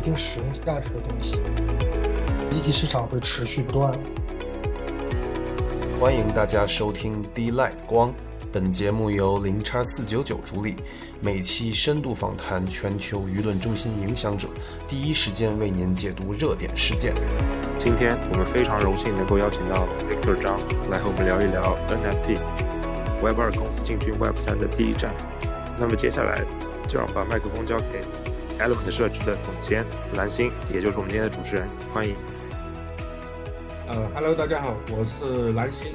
[0.00, 1.42] 一定使用价值的东西，
[2.50, 3.92] 一级市场会持续不断。
[6.00, 8.10] 欢迎大家收听 D Light 光，
[8.50, 10.76] 本节目由零叉四九九主理，
[11.20, 14.48] 每期深度访谈全球舆论中心影响者，
[14.88, 17.12] 第一时间为您解读热点事件。
[17.76, 20.58] 今天我们非常荣幸能够邀请到 Victor 张
[20.88, 25.14] 来和我们聊一聊 NFT，Web 二公司进军 Web 三的第一站。
[25.78, 26.42] 那么接下来
[26.88, 28.00] 就让把麦克风交给
[28.60, 32.14] Element 社区的总监蓝星，也就是我们今天的主持人，欢迎。
[33.88, 35.94] 呃，Hello，大家好，我是蓝星，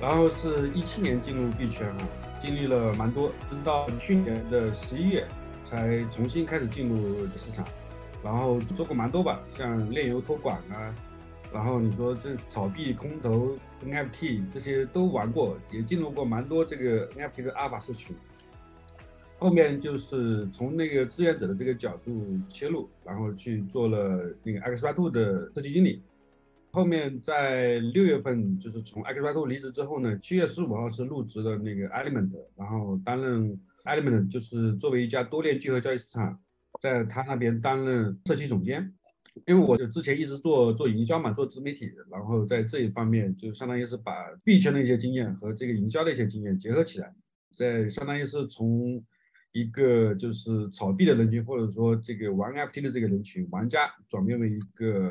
[0.00, 1.98] 然后是一七年进入币圈啊，
[2.40, 5.24] 经历了蛮多，直到去年的十一月
[5.64, 7.64] 才重新开始进入市场，
[8.24, 10.92] 然后做过蛮多吧，像炼油托管啊，
[11.52, 18.16] 然后你说这炒币、空投、NFT 这些都玩过，也进入过蛮多这个 NFT 的阿尔法社群。
[19.44, 26.00] 后面就是从那个志愿者的这个角度切入，然后去做了那个 X Y Two 的设计经理。
[26.70, 36.40] 后面在六月份，就是从 X Y Two 离职之后呢，七月十五号是入职的那个 Element，然后担任 Element 就是作为一家多链聚合交易市场，
[36.80, 38.94] 在他那边担任社区总监。
[39.46, 47.12] 因为我就之前一直做做营销嘛，做自媒体，然后在这一方面就相当于是把币圈的一些经验和这个营销的一些经验结合起来，
[47.54, 49.04] 在相当于是从
[49.54, 55.10] 一个就是炒币的人群，或者说这个玩 FT 的这个人群玩家，转变为一个。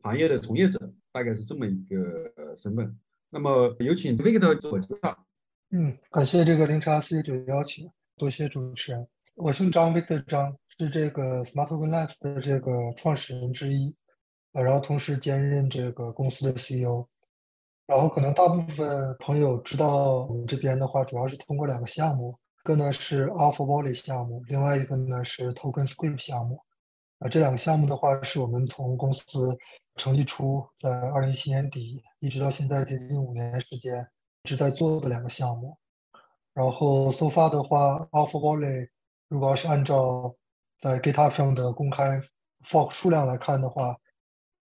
[0.00, 0.78] 行业的从业者
[1.10, 2.96] 大概是这么一个身份。
[3.30, 5.26] 那么有请 Victor 自我介绍。
[5.70, 9.06] 嗯，感谢这个零叉四九九邀请，多谢主持人。
[9.34, 13.94] 我姓张，Victor 张，是这个 Smartoken Labs 的这个创始人之一，
[14.52, 17.04] 呃，然后同时兼任这个公司的 CEO。
[17.88, 26.60] 然后可能大部分朋友知道我们这边的话，主要是通过两个项目，一个呢是 Alpha Wallet 项目，另外一个呢是 Token Script 项目。
[27.18, 29.56] 啊，这两个项目的话，是我们从公司。
[29.96, 34.06] 成立初，在二零一七年底一直到现在接近五年时间，
[34.44, 35.76] 一直在做的两个项目。
[36.54, 38.90] 然后 so far 的话，Alpha Wallet
[39.28, 40.32] 如果要是按照
[40.78, 42.20] 在 GitHub 上的公开
[42.64, 43.96] fork 数量来看的话，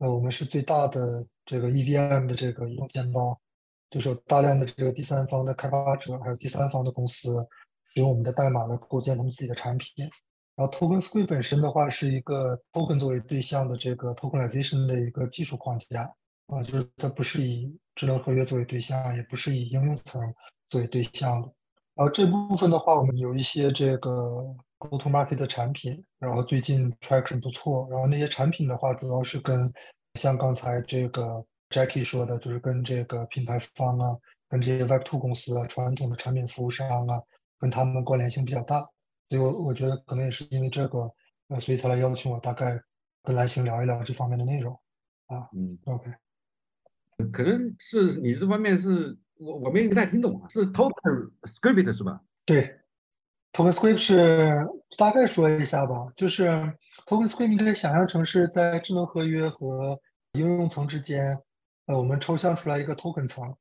[0.01, 3.41] 呃，我们是最大的这个 EVM 的这个移动钱包，
[3.89, 7.49] 就是有大量的这个第三方的开发者，还有第三方的公司
[7.95, 10.09] 用我们的代码来构建他们自己的产品。
[10.55, 16.03] 然后 Token Script 本身的话是一个 Token 作为对象的这个 Tokenization 的一个技术框架
[16.49, 20.21] 啊，就是它不是以智能合约作为对象，也不是以应用层
[20.69, 21.49] 作为对象的。
[21.95, 24.45] 然后这部分的话，我们有一些这个
[24.79, 27.89] Go to Market 的产品，然后最近 Traction 不错。
[27.91, 29.73] 然后那些产品的话，主要是跟
[30.15, 34.17] 像刚才这个 Jackie 说的，就是跟这个品牌方啊，
[34.49, 37.23] 跟这些 Web2 公司啊，传统的产品服务商啊，
[37.63, 38.81] 跟他们关联性比较大。
[39.31, 41.11] 所以，我我觉得可能也是因为这个，
[41.49, 42.79] 呃，所以才来邀请我，大概
[43.23, 44.75] 跟蓝星聊一聊这方面的内容，
[45.29, 46.11] 啊，嗯，OK，
[47.33, 52.21] 可能是你这方面是我我没太听懂啊，是 Token Script 是吧？
[52.45, 52.77] 对
[53.53, 54.67] ，Token Script 是
[54.99, 56.49] 大概说一下吧，就是
[57.07, 59.99] Token Script 你可以想象成是在智能合约和
[60.33, 61.41] 应用层之间，
[61.87, 63.57] 呃，我们抽象出来一个 Token 层，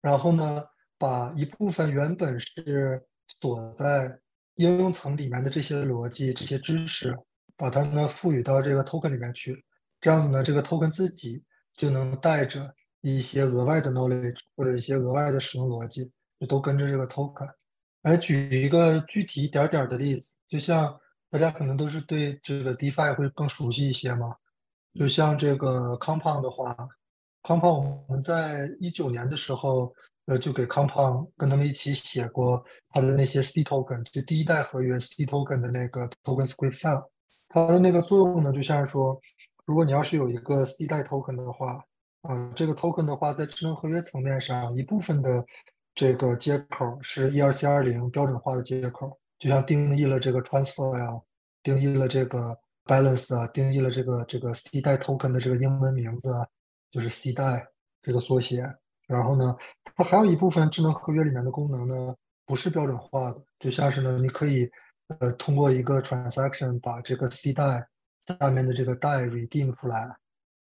[0.00, 0.64] 然后呢，
[0.96, 3.04] 把一部分原本是
[3.40, 4.18] 锁在
[4.56, 7.18] 应用层里面的这些逻辑、这些知识，
[7.56, 9.64] 把它呢赋予到这个 token 里面去，
[10.00, 11.42] 这样子呢，这个 token 自己
[11.74, 17.50] 就能带着一些额外的 knowledge 或者一些额外的使用逻辑，就都跟着这个 token。
[18.02, 20.94] 来举一个具体一点点的例子，就像
[21.30, 24.36] 大家可能都是对这个 DeFi 会更熟悉一些嘛，
[24.94, 26.76] 就像这个 Compound 的话
[27.42, 29.92] ，Compound 我们在一九年的时候。
[30.38, 37.08] 就给 Compound 跟他们一起写过他的那些 C token，就第一代合约 C token 的那个 token script file。
[37.48, 39.20] 它的那个作用呢，就像是说，
[39.66, 41.84] 如果你要是有一个 C 代 token 的话，
[42.22, 45.44] 啊，这个 token 的话，在智能合约层面上，一部分的
[45.94, 51.20] 这个接口是 ERC20 标准化的接口，就像定义了这个 transfer 呀，
[51.62, 56.30] 定义了这个 balance 啊，定义了这个这个 C 代 token 的这个英文名字，
[56.90, 57.66] 就是 C 代
[58.00, 58.62] 这个缩写。
[59.12, 59.54] 然后呢，
[59.94, 62.14] 它还有一部分智能合约里面的功能呢，
[62.46, 64.66] 不是标准化的，就像是呢，你可以
[65.20, 67.86] 呃通过一个 transaction 把这个 C 代
[68.26, 70.16] 下面的这个代 redeem 出来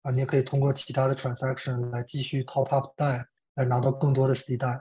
[0.02, 4.78] 啊，你也可以通过其他的 transaction 来继续 top up 代来拿到更多的 C 代，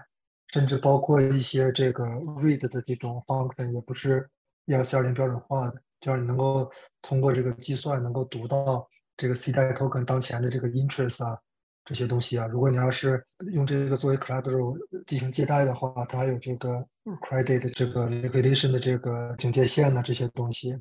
[0.54, 2.06] 甚至包括一些这个
[2.40, 4.30] read 的这种 function 也不是
[4.68, 6.72] ERC20 标准化的，就是你能够
[7.02, 8.88] 通过这个计算能够读到
[9.18, 11.38] 这个 C 代 token 当前的这个 interest 啊。
[11.88, 16.86] 这些东西啊，如果你要是用这个作为 collateral 进行借贷的话，它还有这个
[17.22, 20.78] credit 这个 liquidation 的这个警戒线呢，这些东西。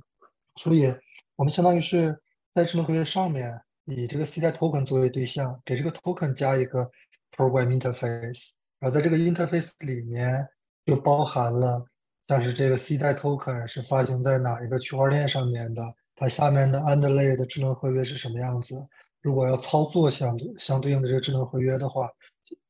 [0.56, 0.92] 所以，
[1.36, 2.18] 我们相当于是
[2.52, 6.90] 在智能合约上面以这个 C 代 token 作为对象，给这个 token 加一个
[7.36, 10.44] program interface，然后在这个 interface 里面
[10.86, 11.86] 就包含了
[12.26, 15.80] 像是这个 C 代 token 是发行在哪一个区块链上面的，
[16.16, 18.74] 它下面的 underlay 的智能合约是什么样子。
[19.26, 22.08] 如果要操作相相对应的这个智能合约的话，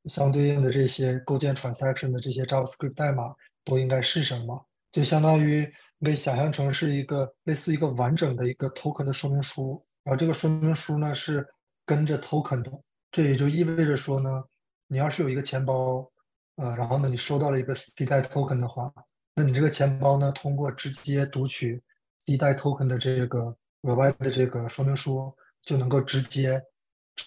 [0.07, 4.67] 相对应的这些构建 transaction 的这些 JavaScript 代码都应该是什么？
[4.91, 5.71] 就相当于
[6.01, 11.47] 可以想象成是一个类似一个完整的一个 token 的说明书，然后这个说明书呢是
[11.85, 12.73] 跟着 token 的。
[13.13, 14.43] 这也就意味着说呢，
[14.87, 16.11] 你要是有一个钱包，
[16.57, 18.91] 呃，然后呢你收到了一个 C 代 token 的话，
[19.35, 21.83] 那你这个钱包呢通过直接读取
[22.25, 25.31] C 代 token 的这个额外的这个说明书。
[25.67, 26.59] 就能够直接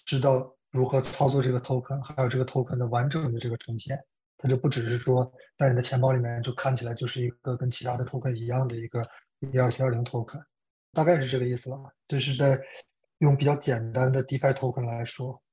[0.05, 3.95] 知道如何操作这个 token，还有这个 token 的完整的这个呈现。
[4.41, 9.05] 它就不只是说在你的钱包里面就看起来就是一个跟其他的 token 一样的一个
[9.51, 10.41] 一二七二零 token，
[10.93, 11.77] 大概是这个意思吧。
[12.07, 12.57] 就是在
[13.17, 15.43] 用比较简单的 DeFi token 来说，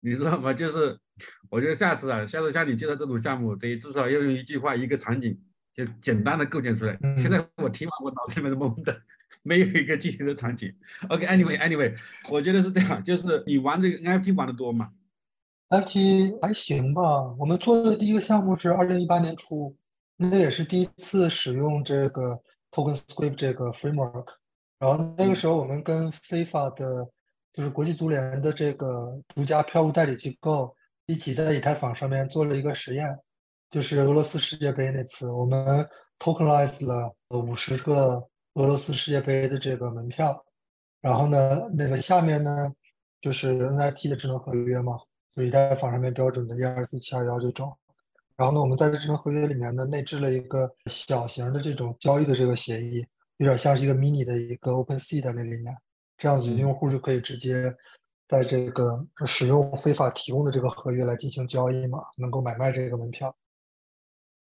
[0.00, 0.54] 你知道吗？
[0.54, 0.98] 就是
[1.50, 5.38] 我觉得下次啊，下次像你介绍这种项目，得至少要用一句话一个场景，
[5.74, 6.98] 就简单的构建出来。
[7.20, 9.02] 现在我听完我脑子里面都懵的。
[9.42, 10.72] 没有一个具体的场景。
[11.08, 11.96] OK，Anyway，Anyway，
[12.30, 14.90] 我觉得是这样，就是你玩这个 NFT 玩的多吗
[15.70, 17.22] ？NFT 还行吧。
[17.38, 19.76] 我们做的第一个项目是二零一八年初，
[20.16, 22.40] 那也是第一次使用这个
[22.70, 24.26] TokenScript 这个 framework。
[24.78, 27.08] 然后那个时候我们跟非法的，
[27.52, 30.74] 就是国际足联的这个独家票务代理机构
[31.06, 33.18] 一起在以太坊上面做了一个实验，
[33.70, 35.88] 就是俄罗斯世界杯那次，我们
[36.18, 38.28] tokenize 了五十个。
[38.54, 40.44] 俄罗斯世界杯的这个门票，
[41.00, 42.72] 然后呢，那个下面呢
[43.20, 44.98] 就是 NFT 的智能合约嘛，
[45.34, 47.76] 就以太坊上面标准的124.721这种。
[48.36, 53.04] 然后呢，我们在这智能合约里面呢内置了一个小型的这种交易的这个协议，
[53.38, 55.76] 有点像是一个 mini 的一个 OpenSea 在那里面，
[56.16, 57.74] 这样子用户就可以直接
[58.28, 63.34] 在这个使用非法提供的这个合约来进行交易嘛，能够买卖这个门票。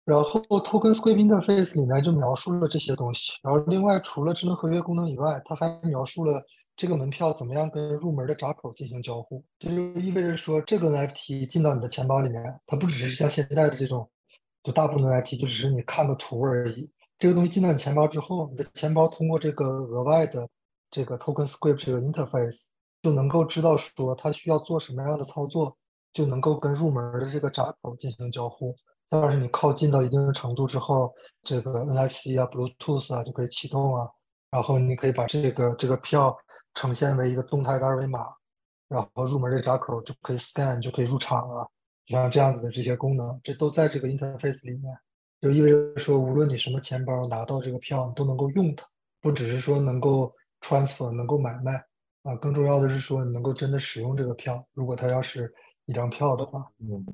[0.09, 3.33] 然后 TokenScript interface 里面就描述了这些东西。
[3.43, 6.43] 然后另外除了智能合约功能以外，它还描述了
[6.79, 9.45] 这个门票怎么样跟入门的闸口进行交互。
[9.59, 14.09] 这就意味着说，这个 NFT 进到你的钱包里面，它不只是像现在的这种，
[14.65, 16.89] 就大部分的 NFT 就只是你看个图而已。
[17.19, 20.49] 这个东西进到你钱包之后，你的钱包通过这个额外的
[20.91, 22.69] 这个 TokenScript 这个 interface
[23.03, 25.77] 就能够知道说它需要做什么样的操作，
[26.15, 28.75] 就能够跟入门的这个闸口进行交互。
[29.11, 34.07] 要是你靠近到一定的程度之后，这个 NFC 啊、Bluetooth 啊就可以启动啊，
[34.51, 36.37] 然后你可以把这个这个票
[36.75, 38.27] 呈现为一个动态的二维码，
[38.89, 41.67] 然后入门的闸口就可以 scan 就可以入场啊，
[42.07, 44.95] 像这样子的这些功能，这都在这个 interface 里面，
[45.41, 48.85] 就意味着说，无论你什么钱包拿到这个票，你都能够用它，
[49.23, 50.31] 不只是说能够
[50.61, 51.83] transfer 能够买卖
[52.25, 55.51] 啊，更重要的是说你能够真的使用这个票，如果它要是
[55.87, 57.07] 一张票的话，嗯，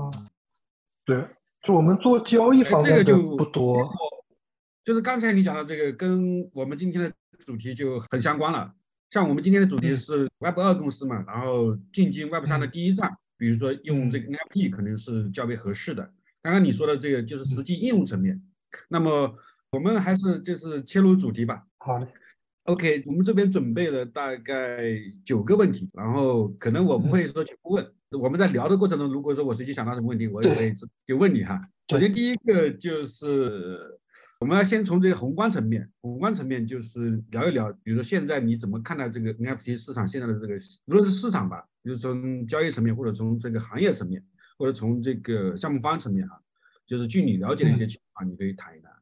[1.05, 1.25] 对。
[1.65, 3.91] 就我们做交易方面就不多，
[4.85, 8.71] 就是刚才你讲的这个跟我们今天的主题就很相关了。
[9.09, 16.13] 像我们今天的主题是 Web 二公司嘛，然后进军 Web 三的第一站，比如说用这个 NFT 可能是较为合适的。
[16.43, 18.43] 刚刚你说的这个就是实际应用层面，
[18.89, 19.35] 那么
[19.71, 21.65] 我们还是就是切入主题吧。
[21.79, 22.07] 好嘞
[22.65, 24.83] ，OK，我们这边准备了大概
[25.25, 27.91] 九个问题，然后可能我不会说全部问。
[28.19, 30.75] 我们在聊的过程中，如果说我随机想到什么问题，我也可以
[31.07, 31.61] 就问你哈。
[31.89, 33.99] 首先第一个就是
[34.41, 40.55] 我们要先从这个宏观层面，宏观层面就是聊一聊，比如说现在你怎么看待这个 NFT 市场现在的这个，
[40.87, 44.23] 无论是市场吧，比如从交易层面，或者从这个行业层面，
[44.59, 46.41] 或者从这个项目方层面哈，
[46.87, 48.93] 就是据你了解的一些情况，你可以谈一谈。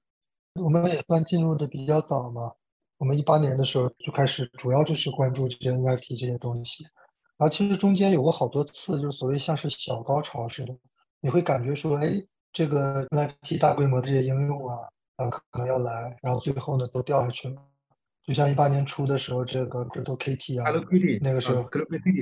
[0.62, 2.52] 我们也算进入的比较早嘛，
[2.98, 6.84] 我们一八年的时候就开始，主要就是关注这些 NFT 这些东西。
[7.42, 10.72] 然后其实中间有过好多次，就是所谓像是小高潮似的，
[11.20, 14.76] 你会感觉说，哎，这个 NFT 大规模的这些应用啊，
[15.16, 17.56] 啊可能要来，然后最后呢都掉下去了。
[18.24, 20.70] 就像一八年初的时候，这个 CryptoKitty 啊，
[21.20, 21.68] 那个时候，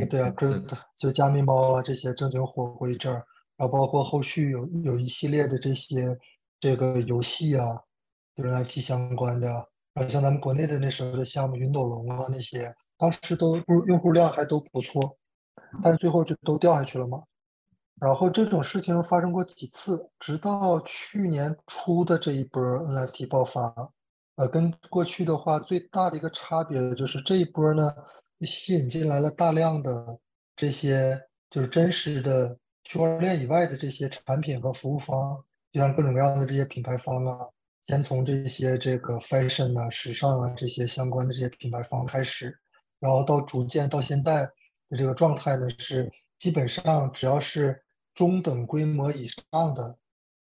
[0.09, 0.33] 对啊，
[0.97, 3.23] 就加密猫啊这些正经火过一阵儿，
[3.59, 6.17] 然后包括后续有有一系列的这些
[6.59, 7.79] 这个游戏啊，
[8.35, 9.49] 就是 NFT 相关的，
[9.93, 12.75] 然后像咱们国内的那时候的项目云朵龙啊那些。
[13.01, 15.17] 当时都用用户量还都不错，
[15.83, 17.23] 但是最后就都掉下去了嘛。
[17.99, 23.75] 然后这种事情发生过几次，直到去年初的这一波 NFT 爆发，
[24.37, 27.91] 呃，跟过去的话最大的一个差别就是这一波呢，
[28.43, 30.19] 吸引进来了大量的
[30.55, 31.19] 这些
[31.51, 32.55] 就是真实的
[32.85, 35.43] 区块链以外的这些产品和服务方，
[35.73, 37.47] 就像各种各样的这些品牌方啊，
[37.87, 42.59] 先从这些这个 fashion 啊、时尚啊这些相关的这些品牌方开始。
[43.01, 44.43] 然后到逐渐到现在
[44.89, 47.83] 的这个状态呢，是基本上只要是
[48.15, 49.97] 中等规模以上的，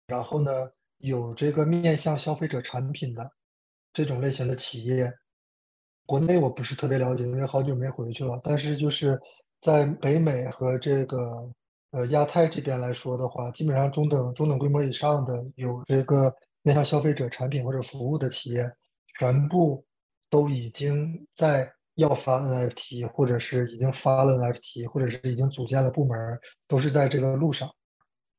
[0.08, 0.51] 然后呢
[0.98, 3.32] 有这个面向消费者产品的
[3.94, 5.12] 这种类型的企业，
[6.06, 8.39] 国内我不是特别了解，因为好久没回去了。
[8.44, 9.20] 但是就是
[9.62, 11.50] 在北美和这个
[11.92, 18.70] 呃亚太这边来说的话，基本上中等中等规模以上的有这个面向消费者产品或者服务的企业，
[19.18, 19.86] 全部
[20.30, 26.18] 都已经在要发 NFT，或者是已经发了 NFT，或者是已经组建了部门，
[26.68, 27.70] 都是在这个路上。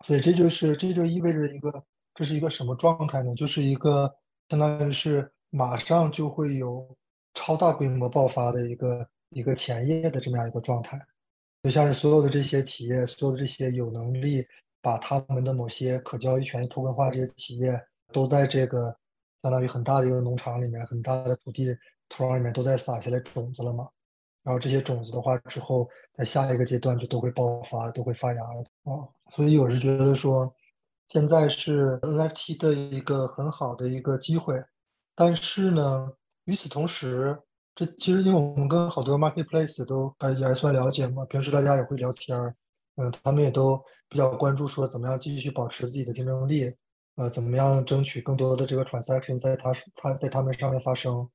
[0.05, 1.83] 所以这就是这就意味着一个
[2.15, 3.35] 这是一个什么状态呢？
[3.35, 4.13] 就是一个
[4.49, 6.95] 相当于是马上就会有。
[7.33, 11.01] 超大规模爆发的一个一个前夜的这么样一个状态，
[11.63, 14.45] 就像是所有的这些企业，所有的这些有能力
[14.83, 17.81] 把他们的某些可交易权透明化这些企业，
[18.13, 18.95] 都在这个
[19.43, 21.65] 相当于很大的一个农场里面，很大的土地
[22.11, 23.89] 土壤里面都在撒下来种子了嘛。
[24.43, 29.09] 然后这些种子的话，之后在下一个阶段就都会爆发，都会发芽了啊。
[29.31, 30.55] 所以我是觉得说，
[31.09, 34.63] 现在是 NFT 的一个很好的一个机会，
[35.15, 36.13] 但是呢。
[36.47, 37.39] 与此同时，
[37.77, 42.53] 这其实因为我们跟好多 marketplace 都还也还算了解嘛，平时大家也会聊天儿，
[42.97, 46.75] 嗯，他们也都比较关注说怎么样继续保持自己的竞争力，
[47.17, 51.29] 呃，怎么样争取更多的这个 transaction 在他他在他们上面发生。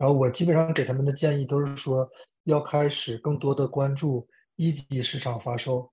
[0.00, 2.08] 然后我基本上给他们的建议都是说，
[2.44, 4.26] 要开始更多的关注
[4.56, 5.92] 一级市场发售，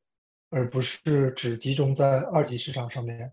[0.49, 3.29] 而不是只集中在二级市场上面，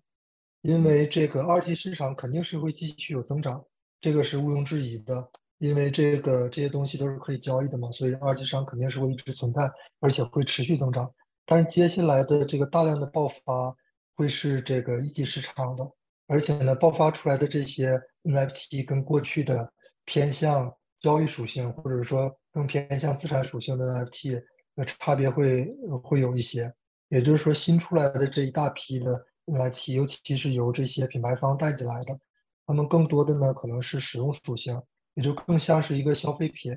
[0.63, 3.65] 因为这个二级市场肯定是会继续有增长。
[4.01, 11.09] 这个是毋庸置疑的，因为这个这些东西都是可以交易的嘛，所以二级市场肯定是会一直存在，而且会持续增长。
[11.47, 13.73] 但是接下来的这个大量的爆发
[14.17, 15.89] 会是这个一级市场的，
[16.27, 19.73] 而且呢，爆发出来的这些 NFT 跟过去的
[20.05, 24.43] 偏向交易属性，或者说更偏向资产属性的 NFT，
[24.75, 25.67] 那差别会
[26.03, 26.73] 会有一些。
[27.09, 32.19] 也就是说，新出来的这一大批的 NFT，尤其是由这些品牌方带进来的。
[32.67, 34.81] 他们更多的呢，可能是使用属性，
[35.15, 36.73] 也就更像是一个消费品，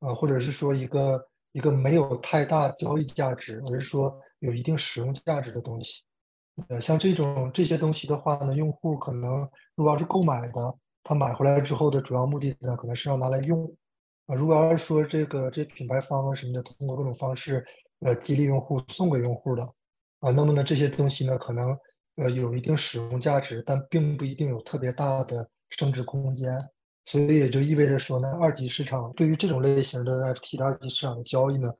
[0.00, 6.02] 啊，或者是说一个一个没有太大交易价值，而是说有一定使用价值的东西。
[6.68, 10.74] 呃，像这种这些东西的话呢，用户可能如果要是购买的，
[11.04, 13.64] 他买回来之后的主要目的呢，可能是要拿来用。
[14.26, 17.64] 啊，如果要是说这个这品牌方啊什么的，通过各种方式，
[18.00, 19.62] 呃，激励用户送给用户的，
[20.20, 21.76] 啊，那么呢，这些东西呢，可能。
[22.20, 26.50] 呃，有一定使用价值，但并不一定有特别大的升值空间，
[27.04, 31.72] 所以也就意味着说呢，二级市场对于这种类型的 NFT 的二级市场的交易呢，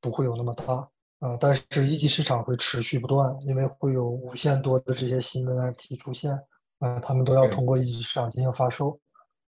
[0.00, 0.90] 不会有那么大
[1.20, 6.36] 啊，但是一级市场会持续不断，因为会有无限多的这些新的 NFT 出现，
[6.78, 8.98] 啊，他们都要通过一级市场进行发售，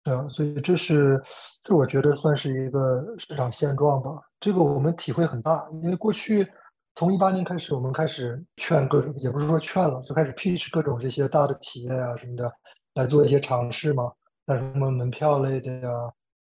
[0.05, 1.23] 啊，所以这是
[1.62, 6.49] 这我觉得算是一个市场现状吧，这个我们体会很大，因为过去。
[6.97, 12.53] 从一八年开始，我们开始劝各种，也不是说劝了，就开始 pitch 各种这些大的企业啊什么的，
[12.95, 14.12] 来做一些尝试嘛。
[14.47, 15.89] 像什么门票类的呀，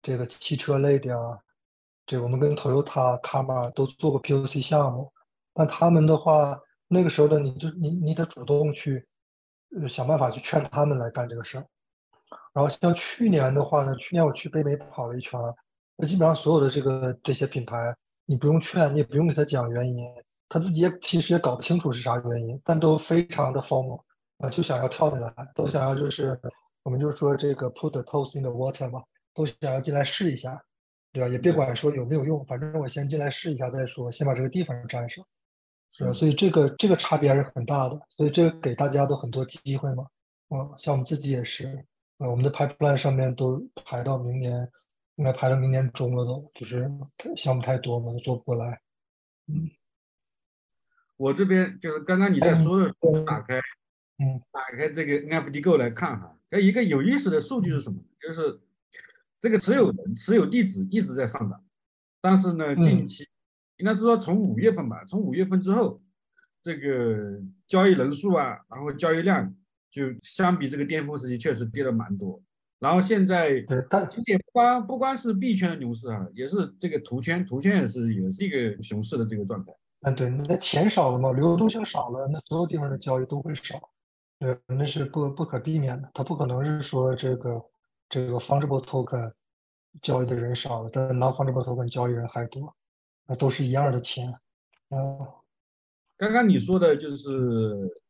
[0.03, 1.17] 这个汽车类的呀，
[2.07, 5.13] 这我们跟 Toyota、卡玛都做过 POC 项目。
[5.53, 6.59] 但他们的话，
[6.89, 9.07] 那个时候的你就你你得主动去
[9.89, 11.65] 想办法去劝他们来干这个事儿。
[12.53, 15.39] 然后像去年的话呢，去年我去北美跑了一圈，
[15.97, 17.95] 那基本上所有的这个这些品牌，
[18.27, 20.07] 你不用劝，你也不用给他讲原因。
[20.49, 24.01] 他自己也其实也搞不清楚是啥原因，但都非常的 formal
[24.39, 26.41] 啊，就想要跳进来，都想要就是
[26.83, 29.03] 我们就说这个 put the toes in the water 嘛，
[29.35, 30.59] 都想要进来试一下，
[31.13, 31.29] 对吧？
[31.29, 35.23] 也别管说有没有用，反正我先进来试一下再说，先把这个地方占上，
[35.99, 36.13] 是吧？
[36.15, 40.07] 所以这个这个差别还是很大的，所以这个给大家都很多机会嘛，
[40.51, 41.85] 嗯，像我们自己也是，
[42.19, 44.71] 呃，我们的 pipeline 上面都排到明年，
[45.17, 46.89] 应该排到明年中了都，就是
[47.37, 48.81] 项目太多嘛，都做不过来，
[49.49, 49.69] 嗯。
[51.17, 53.57] 我这边就是刚刚你在说的时候，打开，
[54.19, 58.01] 嗯，打开这个 NFT Go 来看哈，它，一个有意思的数据是什么？
[58.21, 58.61] 就是
[59.41, 61.65] 这个持有人、持有地址一直在上涨，
[62.21, 63.28] 但是呢，近期
[63.79, 66.01] 应该是说从五月份吧，从五月份之后，
[66.63, 69.55] 这个交易人数啊，然后交易量
[69.91, 72.41] 就相比这个巅峰时期确实跌了蛮多。
[72.81, 79.73] 然后现在，但今年不光不光是币圈的牛市啊，也是这个图圈，图圈也是也是一个熊市的这个状态。
[80.03, 83.91] 嗯，对，那钱少了嘛，流动性少了，那所有地方的交易都会少，
[84.39, 86.09] 呃，那是不不可避免的。
[86.15, 87.61] 它不可能是说这个
[88.09, 89.33] 这个 fungible token
[90.01, 92.73] 交易的人少了，但 non fungible token 交易人还多，
[93.29, 94.29] 那都是一样的钱。
[94.89, 95.19] 嗯，
[96.17, 97.29] 刚刚你说的就是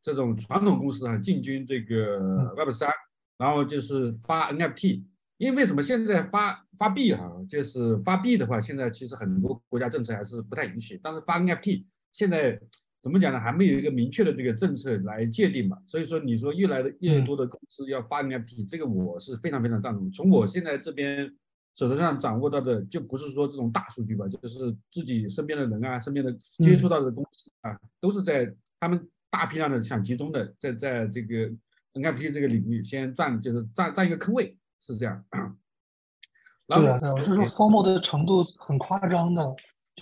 [0.00, 2.88] 这种传统公司啊，进军这个 Web 三，
[3.36, 5.04] 然后就是发 NFT，
[5.36, 12.58] 因为为什么现在发发币哈，就是发币的话，现在其实很多国家政策还是不太允许，但是发 NFT 现在
[13.02, 13.40] 怎么讲呢？
[13.40, 15.76] 还没有一个明确的这个政策来界定嘛。
[15.86, 20.10] 所以说，你说越来的越多的公司要发 NFT，这个我是非常非常赞同。
[20.12, 21.32] 从我现在这边
[21.78, 31.48] 手头上掌握到的，就不是说这种大数据吧，就是自己身边的人啊，身边的接触到的公司啊，都是在他们大批量的想集中的在在这个
[31.94, 34.56] NFT 这个领域先占，就是占占一个坑位。
[34.80, 35.24] 是这样，
[36.66, 39.54] 对啊，对啊，就是 formal 的程度很夸张的。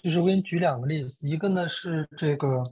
[0.03, 2.63] 就是我给你举两个例子，一个呢是这个，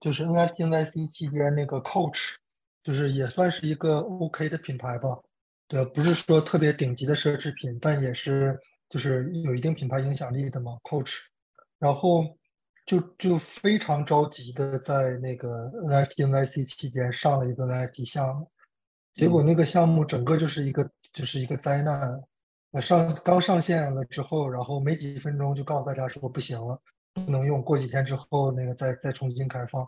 [0.00, 2.36] 就是 NFT NYC 期间那个 Coach，
[2.84, 5.18] 就是也算是一个 OK 的品牌吧，
[5.68, 8.58] 对，不是说特别顶级的奢侈品，但也是
[8.88, 11.18] 就是有一定品牌影响力的嘛，Coach。
[11.78, 12.24] 然后
[12.86, 18.50] 就就非常着急的在那个 NFT NYC 期间上了一个 NFT 项目。
[19.12, 22.18] 结果那个项目整个就是一个就是一个灾难，
[22.72, 26.80] 呃上刚上线了之后，然后没几分钟就告诉大家说不行了，
[27.12, 29.86] 不能用，过几天之后那个再再重新开放，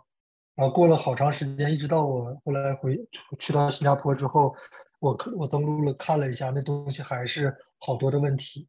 [0.54, 2.98] 然后过了好长时间，一直到我后来回
[3.38, 4.54] 去到新加坡之后，
[5.00, 8.68] 我我登录了看了一下，那东西还是好多的问题，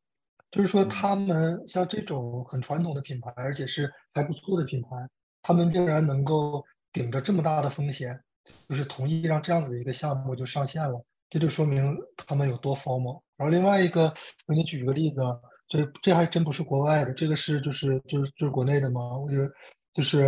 [0.50, 4.90] 就是说他们像这种很传统的品牌，而且是还不错的品牌，
[5.44, 8.20] 他们竟然能够顶着这么大的风险。
[8.68, 13.22] 就是同意让这样子的一个项目就上线了，这就说明他们有多 formal。
[13.38, 14.06] 然后另外一个，
[14.48, 15.22] 我给你举一个例子，
[15.70, 19.16] 就是这还真不是国外的，这个是就是就是就是国内的嘛。
[19.16, 19.48] 我觉得
[19.94, 20.26] 就是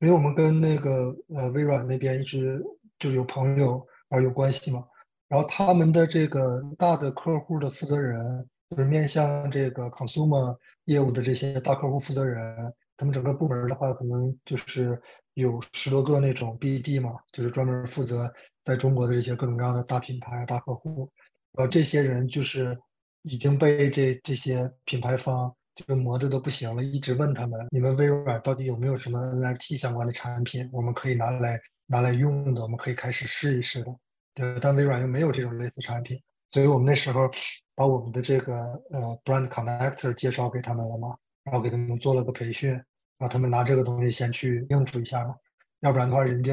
[0.00, 2.62] 因为我们跟那个呃微软那边一直
[2.98, 4.84] 就是有朋友而有关系嘛。
[5.28, 15.00] 然后他们的这个大的客户的负责人，就是面向这个 consumer 业务的这些大客户负责人，他们整个部门的话，可能就是。
[15.34, 21.10] 有十多个那种 BD 嘛，就是专门负责在中国的这些各种各样的大品牌、大客户。
[21.54, 22.78] 呃，这些人就是
[23.22, 33.92] 已经被这这些品牌方就磨的都不行了，一直问他们：你们微软到底有没有什么 NFT 相关的产品，我们可以拿来拿来用的，我们可以开始试一试的。
[34.34, 36.20] 对，但微软又没有这种类似产品，
[36.52, 37.30] 所以我们那时候
[37.74, 38.54] 把我们的这个
[38.90, 42.80] 呃 Brand Connector 介绍给他们了嘛，然后给他们做了个培训。
[43.16, 45.36] 让他们拿这个东西先去应付一下嘛，
[45.80, 46.52] 要不然的话，人家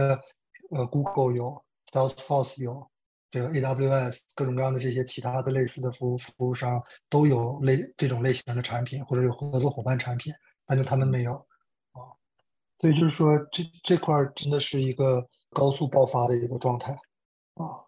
[0.69, 2.87] 呃，Google 有，Salesforce 有，
[3.31, 10.31] 这个 AWS 各种各样的这些其他的类似的服务服务商都有类这种类型的产品，或者有合作伙伴产品，
[10.67, 11.33] 但就他们没有
[11.93, 12.13] 啊。
[12.79, 16.95] 所以就是说，这这块真的是一个高速爆发的一个状态
[17.61, 17.85] 啊。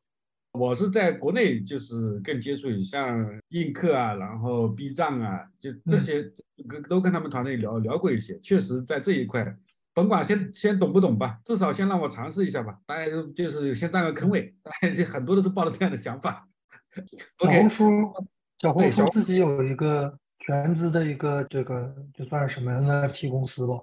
[0.54, 6.32] 我是在国内，就是更接触像映客啊，然后 B 站啊，就这些，
[6.70, 8.40] 跟都跟他们团队聊聊过一些。
[8.40, 9.58] 确实，在这一块，
[9.96, 12.80] 甭管先先懂不懂吧，至少先让我尝试一下吧。
[12.86, 16.48] 大家都就是先占个坑位，大家就很多都是抱着这样的想法。
[17.42, 18.14] 小红书，
[18.60, 23.74] 小红书自己有一个全资的一个这个，就算是什么 NFT 公司吧，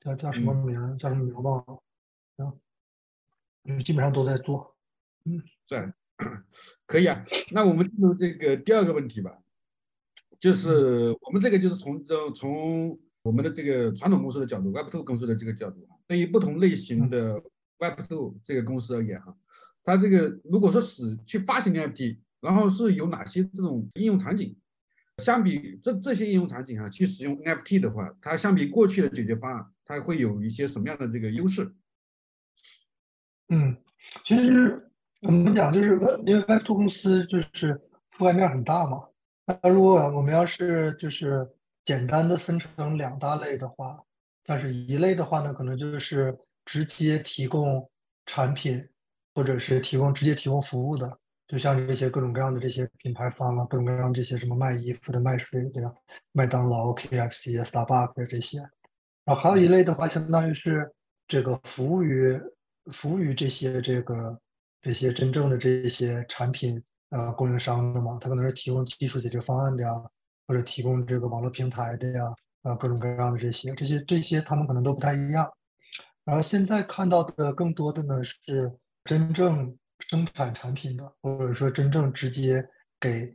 [0.00, 0.98] 叫叫什么名？
[0.98, 1.80] 叫什么名忘了。
[2.36, 4.73] 嗯，就基本上都在做。
[5.24, 5.42] 嗯。
[5.66, 5.94] 算，
[6.86, 7.24] 可以啊。
[7.52, 9.38] 那我们进入这个第二个问题吧，
[10.38, 17.42] 就是我们这个就是从这从我们的这个传统公司的角度，Web2 公司的这个角度啊，对于不同类型的
[17.78, 19.34] Web2 这个公司而言哈，
[19.82, 24.54] 它这个如果说是去发行 NFT，然后是有哪些这种应用场景？
[25.22, 31.72] 相比这这些应用场景啊，去使用 NFT 的话，它相比过去的解决方案，它会有一些什么样的这个优势？
[33.48, 33.78] 嗯，
[34.26, 34.90] 其实。
[35.24, 35.72] 怎么讲？
[35.72, 37.74] 就是因为 Web2 公司就是
[38.18, 39.02] 覆盖面很大嘛。
[39.46, 41.48] 那如果我们要是就是
[41.84, 43.98] 简单的分成两大类的话，
[44.44, 47.90] 但是一类的话呢，可能就是直接提供
[48.26, 48.86] 产品，
[49.34, 55.94] 或者是提供直接提供服务的，就像这些各种各样的这些品牌方啊，各种各样这些什么卖衣服的、卖水的、
[56.32, 58.58] 麦当劳、KFC、Starbucks 这些。
[59.24, 60.90] 然后还有一类的话，相当于是
[61.26, 62.38] 这个服务于
[62.92, 64.38] 服务于这些这个。
[64.84, 69.90] 这些真正的这些产品呃供应商的嘛，他可能是提供技术解决方案的呀，
[70.46, 72.22] 或者提供这个网络平台的呀，
[72.64, 75.50] 啊各种各样的这些，这些这些他们可能都不太一样。
[76.22, 78.70] 然后现在看到的更多的呢是
[79.06, 79.74] 真正
[80.10, 82.62] 生产产品的，或者说真正直接
[83.00, 83.34] 给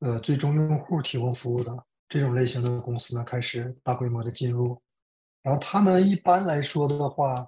[0.00, 1.74] 呃最终用户提供服务的
[2.10, 4.78] 这种类型的公司呢开始大规模的进入。
[5.42, 7.46] 然后他们一般来说的话，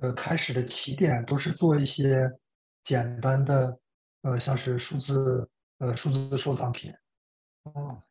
[0.00, 2.28] 呃开始的起点都是做一些。
[2.82, 3.78] 简单的，
[4.22, 6.92] 呃，像是数字，呃，数字收藏品，
[7.64, 8.02] 哦，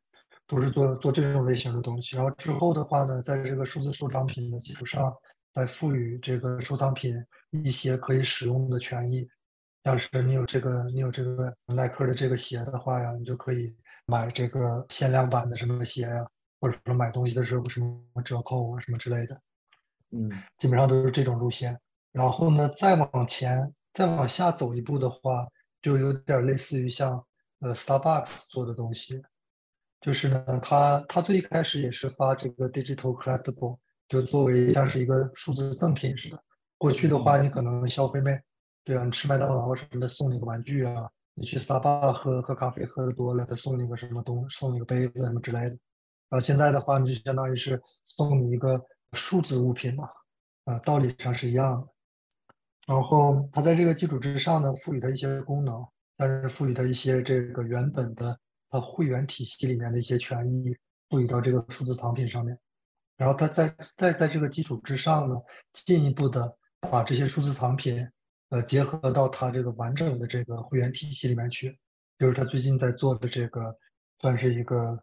[0.46, 2.16] 都是做做这种类型的东西。
[2.16, 5.14] 然后之后的话呢，在这个数字收藏品的基础上，
[5.54, 7.16] 再赋予这个收藏品
[7.64, 9.28] 一些可以使用的权益。
[9.84, 13.76] 要是你有这个，你有这个耐克的这个鞋的话呀，你就可以
[14.06, 16.28] 买这个限量版的什么鞋呀、
[16.60, 19.42] 或者说买东西的时候什么折扣啊什么之类的，
[20.12, 21.80] 嗯基本上都是这种路线。
[22.12, 25.48] 然后呢，再往前再往下走一步的话，
[25.82, 27.26] 就有点类似于像
[27.62, 29.24] 呃 Starbucks 做的东西，
[30.00, 36.40] 就是呢，它它最一开始也是发这个 digital collectible，就作为像是一个数字赠品似的。
[36.78, 38.40] 过去的话，你可能消费麦，
[38.84, 45.70] 对啊，你吃麦当劳什么的送你个玩具啊，你去 Starbucks 喝喝咖啡喝的多了，他送你个什么东，送你个杯子什么之类的。
[46.30, 47.82] 然后现在的话，你就相当于是
[48.16, 48.80] 送你一个
[49.14, 50.08] 数字物品嘛，
[50.66, 51.88] 啊，道理上是一样的。
[52.88, 60.76] 然后它在这个基础之上呢，赋予它一些功能，但是赋予它一些这个原本的它会员体系里面的一些权益，
[61.10, 62.58] 赋予到这个数字藏品上面。
[63.18, 65.36] 然后它在再在这个基础之上呢，
[65.74, 68.08] 进一步的把这些数字藏品，
[68.50, 71.78] 呃，结合到它这个完整的这个会员体系里面去，
[72.18, 73.76] 就是他最近在做的这个，
[74.22, 74.98] 算是一个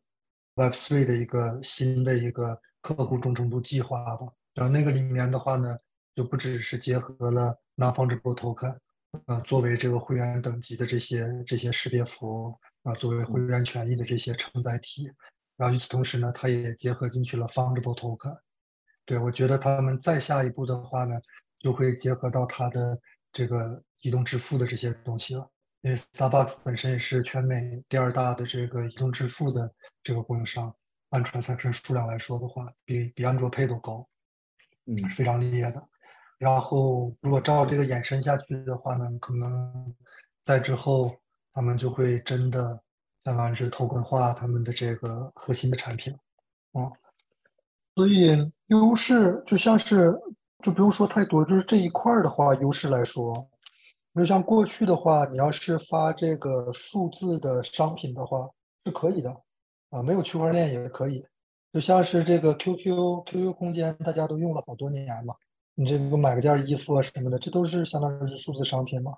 [0.55, 4.27] Web3 的一个新的一个客户忠诚度计划吧。
[4.55, 5.77] 然后那个里面的话呢，
[6.15, 8.79] 就不只是结合了 non-fungible token，
[9.27, 15.11] 呃，作为这个会员等级的这些这些识别符啊、作为会员权益的这些承载体。
[15.57, 18.39] 然后与此同时呢，它也结合进去了 fungible token。
[19.05, 21.15] 对，我觉得他们再下一步的话呢，
[21.61, 22.99] 就会结合到它的
[23.33, 25.49] 这个移动支付的这些东西了。
[25.83, 29.71] 因为 Starbucks 本身也是全美第二大的这个移动支付的
[30.03, 30.75] 这个供应商，
[31.11, 34.09] 按 transaction 数量来说的话，比比安卓 Pay 都高，
[34.87, 35.89] 嗯是非常厉害的。
[36.39, 39.95] 然后如果照这个延伸下去的话呢，可能
[40.43, 41.15] 在之后
[41.53, 42.81] 他们就会真的
[43.25, 46.13] 相当于是头根化他们的这个核心的产品，
[46.73, 46.91] 啊、
[47.95, 50.13] 所以优势就像是
[50.63, 53.49] 就不用说太多，就是这一块的话，优势来说，
[54.15, 58.49] 就像过去的话，你要是发这个数字的商品的话
[58.85, 59.35] 是可以的，
[59.91, 61.25] 啊，没有区块链也可以，
[61.73, 65.35] 就像是这个 QQ QQ 空间，大家都用了好多年嘛，
[65.77, 69.13] 你这个买个件衣服啊什么的，这都是相当于是数字商品嘛。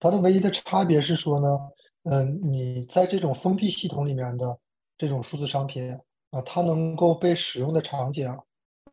[0.00, 1.58] 它的唯一的差别是说呢，
[2.04, 4.58] 嗯，你在这种封闭系统里面的
[4.96, 5.92] 这种数字商品
[6.30, 8.32] 啊，它能够被使用的场景，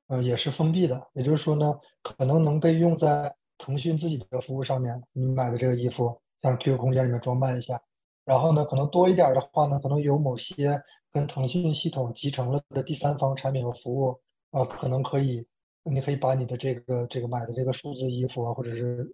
[0.08, 1.02] 呃，也是封闭的。
[1.14, 7.80] 也就是说呢，可能能被用在腾讯自己的服务上面，你买的这个衣服，像 QQ 空间里面装扮一下，
[8.26, 14.20] 然后呢，可能多一点的话呢，可能有某些跟腾讯系统集成了的第三方产品和服务，
[14.52, 15.48] 啊，可能可以。
[15.88, 19.08] 你可以把你的这个这个买的这个数字衣服啊，或者是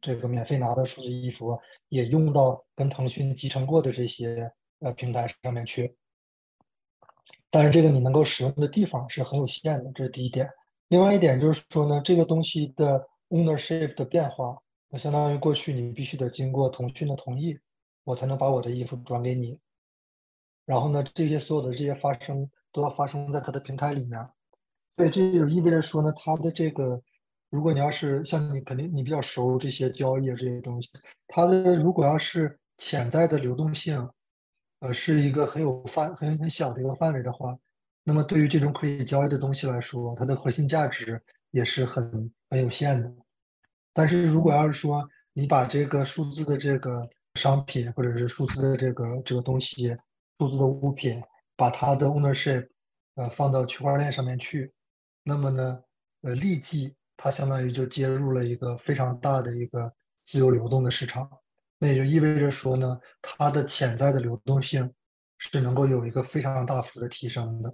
[0.00, 1.58] 这个免费拿的数字衣服，
[1.90, 5.94] 也用到跟腾讯集成过的这些呃平台上面去。
[7.50, 10.48] 但是这个你能够使用的地方是很有限的，这是第一点。
[10.88, 14.56] 另外一点就是说呢，这个东西的 ownership 的变化，
[14.88, 17.58] 那相当于过去你必须得经过腾讯的同意，
[18.04, 19.58] 我才能把我的衣服转给你。
[20.64, 24.18] 然后呢，这些所有的这些发生都要发生在它的平台里面。
[25.00, 27.00] 所以这就意味着说呢，它的这个，
[27.48, 30.90] 如果你要是像你肯定你比较熟这些交易啊这些东西，
[31.26, 34.06] 它的如果要是潜在的流动性，
[34.80, 37.56] 呃，是一个很有范很很小的一个范围的话，
[38.04, 41.18] 那么对于这种可以交易的东西来说，它的核心价值
[41.50, 43.10] 也是很很有限的。
[43.94, 49.96] 但是如果要是说你把这个数字的这个商品或者是数字的这个这个东西，
[50.38, 51.22] 数字的物品，
[51.56, 52.68] 把它的 ownership
[53.14, 54.70] 呃放到区块链上面去，
[55.30, 55.80] 那么呢，
[56.22, 61.30] 呃，立即它相当于就接入了一个非常大的一个自由流动的市场，
[61.78, 64.92] 那也就意味着说呢，它的潜在的流动性
[65.38, 67.72] 是能够有一个非常大幅的提升的。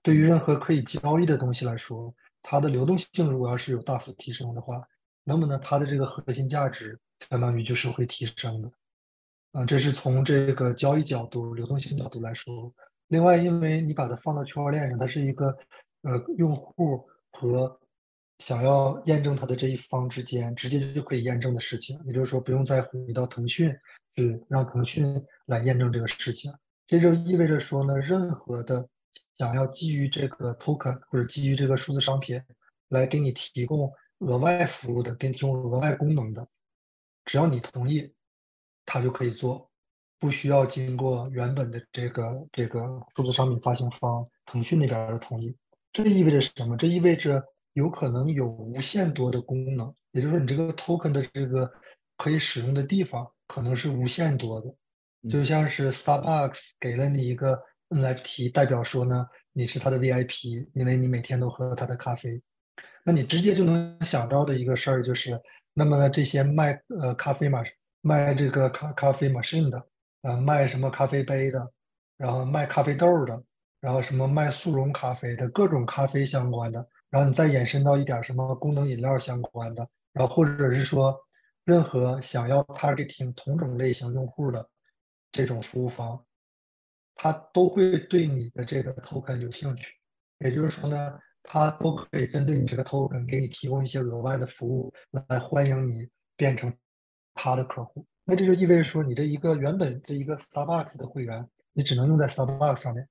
[0.00, 4.82] 对于任何可以交易的东西来说，它的流动性如果要是有大幅提升的话，
[5.22, 6.98] 那么呢，它的这个核心价值
[7.28, 8.70] 相当于就是会提升的。
[9.52, 12.72] 啊，这是从这个交易角度、流动性角度来说。
[13.08, 15.54] 另外，因为你把它放到区块链上，它是一个
[16.04, 17.80] 呃用户和
[18.38, 23.68] 想要验证它的这一方之间直接就可以验证的事情，也就是说不用再回到腾讯
[24.14, 26.52] 去让腾讯来验证这个事情。
[26.86, 28.88] 这就意味着说呢，任何的
[29.36, 32.40] 想要基于这个 token 或者基于这个数字商品
[32.88, 36.46] 来给你提供额外服务的、给你提供额外功能的，
[37.24, 38.12] 只要你同意，
[38.84, 39.70] 它就可以做。
[40.18, 42.80] 不需要经过原本的这个这个
[43.14, 45.54] 数字商品发行方腾讯那边的同意，
[45.94, 46.76] 这意味着什么？
[46.76, 51.70] 这意味着有可能有无限多的功能，也就是说你这个 token 的这个
[52.18, 57.58] 可以使用的地方可能是无限多的，就像是 Starbucks 给了你一个
[57.90, 62.42] NFT，代表说呢你是他的 VIP，因为你每天都喝他的咖啡，
[63.04, 65.40] 那你直接就能想到的一个事儿就是，
[65.72, 67.62] 那么呢这些卖呃咖啡嘛
[68.02, 69.82] 卖这个咖咖啡 machine 的。
[70.22, 71.70] 呃，卖什么咖啡杯的，
[72.16, 73.44] 然后卖咖啡豆的，
[73.84, 81.14] 然后什么卖速溶咖啡的各种咖啡相关的，然后你再延伸到一点什么功能饮料相关的，然后或者是说
[81.64, 84.66] 任何想要 targeting 同种类型用户的
[85.30, 86.18] 这种服务方，
[87.14, 89.84] 他都会对你的这个 token 有兴趣。
[90.38, 94.90] 也就是说呢，他都可以针对你这个 token 给你提供一些额外的服务，
[95.28, 96.72] 来欢迎你变成
[97.34, 98.06] 他的客户。
[98.24, 103.06] 那这就意味着说，你这一个原本这一个 Starbucks 的会员，你只能用在 Starbucks 上面。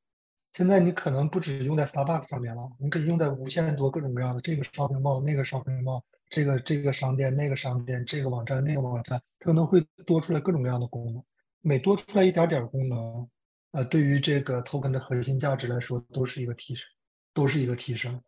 [0.54, 11.24] 现在你可能不只用在 Starbucks 上面了，你可以用在无限多各种各样的这个 shopping mall、那个 shopping mall、这个这个商店、那个商店、这个网站、那个网站，可能会多出来各种各样的功能。
[11.62, 13.28] 每多出来一点点功能，
[13.72, 16.86] 呃，对于这个 token 的核心价值来说，都是一个提升，
[17.34, 18.22] 都是一个提升。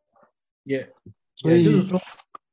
[0.64, 0.90] 也，
[1.36, 2.02] 所以就是说，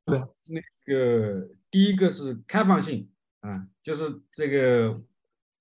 [0.04, 3.08] 对，那个第一个是开放性
[3.40, 5.00] 啊，就是这个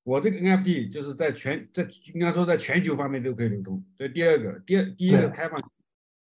[0.04, 3.84] 我这个 NFT 就是在全在应该说在全球方面都可以流通。
[3.98, 5.62] 这第二个，第二第一个开放，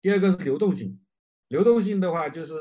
[0.02, 1.00] 第二个是流动性。
[1.48, 2.54] 流动性的话就是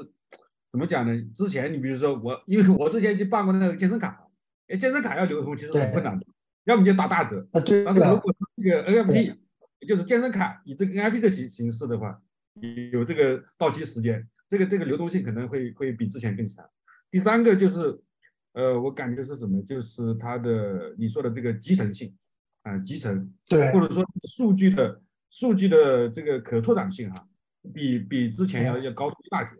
[0.70, 1.20] 怎么讲呢？
[1.34, 4.26] 之前你比如说我，因为我之前去办过那个健身卡，
[4.68, 6.24] 哎，健身卡要流通其实很困难的，
[6.64, 9.36] 要么就打大折，啊，对但是如，果是这个 NFT，
[9.80, 12.22] 也就是健身卡以这个 NFT 的形形式的话，
[12.92, 16.64] 有这个到期时间，这个这个流动性可能会会比之前更强。
[17.10, 18.00] 第三个就是，
[18.58, 19.62] 呃，我感觉是什么？
[19.62, 22.12] 就是它的你说的这个集成性
[22.62, 24.02] 啊、集成对或者说
[24.36, 27.24] 数据的数据的这个可拓展性哈、
[27.72, 29.54] 比比之前要要高出一大截。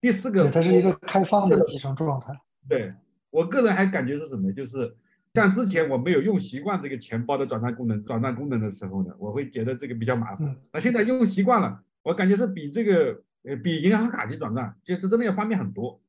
[0.00, 2.32] 第四个，，它是一个开放的集成状态。
[2.68, 2.94] 对
[3.28, 4.52] 我个人还感觉是什么？
[4.52, 4.96] 就是
[5.34, 10.56] 像之前我没有用习惯这个钱包的转账功能、转账功能的时候呢，我会觉得这个比较麻烦嗯。
[10.72, 16.00] 那现在用习惯了，我感觉是比这个呃比银行卡去转账，就这真的要方便很多。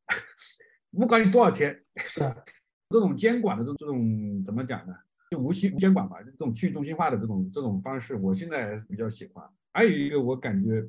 [0.97, 2.19] 不管你多少钱， 是，
[2.89, 4.93] 这种监管的这这种怎么讲呢？
[5.29, 9.45] 就无需监管吧，这种去中心化的这种这种方式，我现在比较喜欢。
[9.73, 10.83] 还有一个，我感觉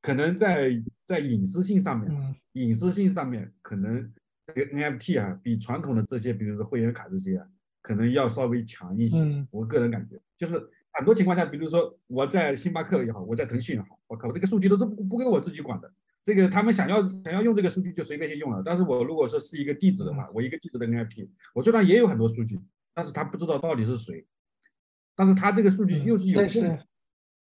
[0.00, 0.70] 可能在
[1.04, 4.10] 在隐私性上面，嗯，隐私性上面，可能
[4.46, 7.46] 这个 NFT 啊，比传统的这些，比如说会员卡这些啊，
[7.82, 9.18] 可能要稍微强一些。
[9.20, 10.58] 嗯我个人感觉，就是
[10.92, 15.92] 很多情况下，比如说我在星巴克也好，我在腾讯也好，我靠，这个数据都是不不归我自己管的。
[16.26, 22.58] 这个他们想要想要用这个数据就随便就用了，但是我如果说是一个地址的话，我一个地址的 NFT，我虽然也有很多数据，
[22.92, 24.26] 但是他不知道到底是谁，
[25.14, 26.86] 但是他这个数据嗯又是有但是用的，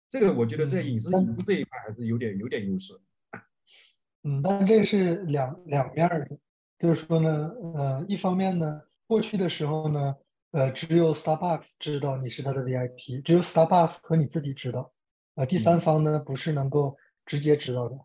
[0.10, 2.94] 这个我觉得在嗯隐私隐私这一块还是有点有点优势。
[4.24, 6.38] 嗯，但这是两两面儿的，
[6.78, 10.14] 就是说呢，呃，一方面呢，过去的时候呢，
[10.52, 14.92] 呃，只有 Starbucks 知道你是他的 VIP，只有 Starbucks 和你自己知道，
[15.36, 17.98] 呃，第三方呢不是能够直接知道的。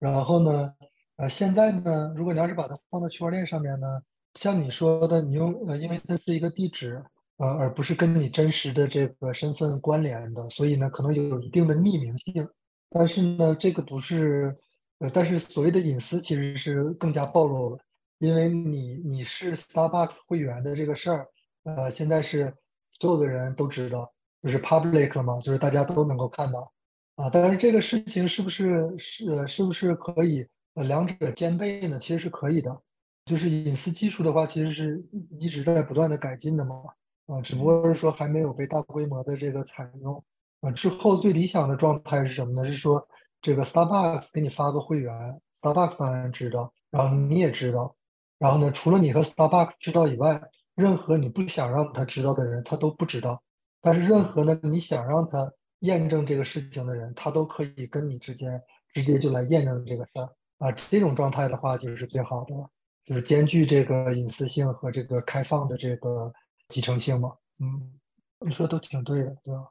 [0.00, 0.74] 然后呢，
[1.16, 3.86] 呃，现在呢，如果你要是把它放到区块链上面呢，
[4.34, 7.04] 像你说的，你用呃，因为它是一个地址，
[7.36, 12.48] 呃，而不是跟你真实的这个身份关联的，所以呢，可能有一定的匿名性。
[12.88, 14.56] 但是呢，这个不是，
[15.00, 17.78] 呃，但是所谓的隐私其实是更加暴露了，
[18.18, 21.26] 因为你你是 Starbucks 会员的这个事儿，
[21.64, 22.52] 呃，现在是
[22.98, 24.10] 所有的人都知道，
[24.42, 26.72] 就是 public 了嘛，就是大家都能够看到，
[27.20, 31.98] 啊，但是这个事情是不是是是不是可以呃两者兼备呢？
[31.98, 32.74] 其实是可以的，
[33.26, 36.76] 就是隐私技术的话，其实是一一直在不断的改进的嘛，
[37.26, 40.24] 啊，只不过是说还没有被大规模的这个采用。
[40.62, 42.66] 啊，之后最理想的状态是什么呢？
[42.66, 43.06] 是说
[43.42, 45.12] 这个 Starbucks 给你发个会员
[45.60, 47.94] ，Starbucks 当然知道，然后你也知道，
[48.38, 50.40] 然后呢，除了你和 Starbucks 知道以外，
[50.74, 53.42] 任何你不想让他知道的人，他都不知道。
[53.82, 58.60] 但是任何呢，你想让他验证这个事情的人，他都可以跟你之间
[58.94, 60.72] 直接就来验证这个事儿啊。
[60.72, 62.70] 这种状态的话，就是最好的了，
[63.04, 66.32] 就是兼具这个隐私性和这个开放的这个
[66.68, 67.32] 集成性嘛。
[67.58, 67.92] 嗯，
[68.40, 69.68] 你说都挺对的，对吧？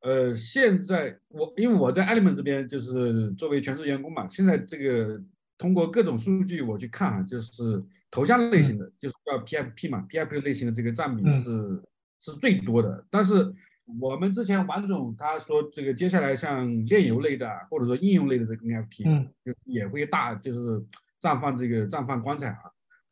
[0.00, 5.20] 呃，现在我因为我在 Element 这边就是作为全职员工嘛，现在这个
[5.56, 11.82] 通过各种数据我去看啊，就是头像类型的，就是叫 PFP 嘛，PFP 类型的这个占比嗯是、
[12.20, 13.04] 是最多的。
[13.10, 13.52] 但是
[14.00, 20.84] 我们之前王总他说这个接下来像炼油类的啊或者说应用类的这个 NFT，嗯就也会大就是
[21.20, 22.58] 绽放这个绽放光彩啊。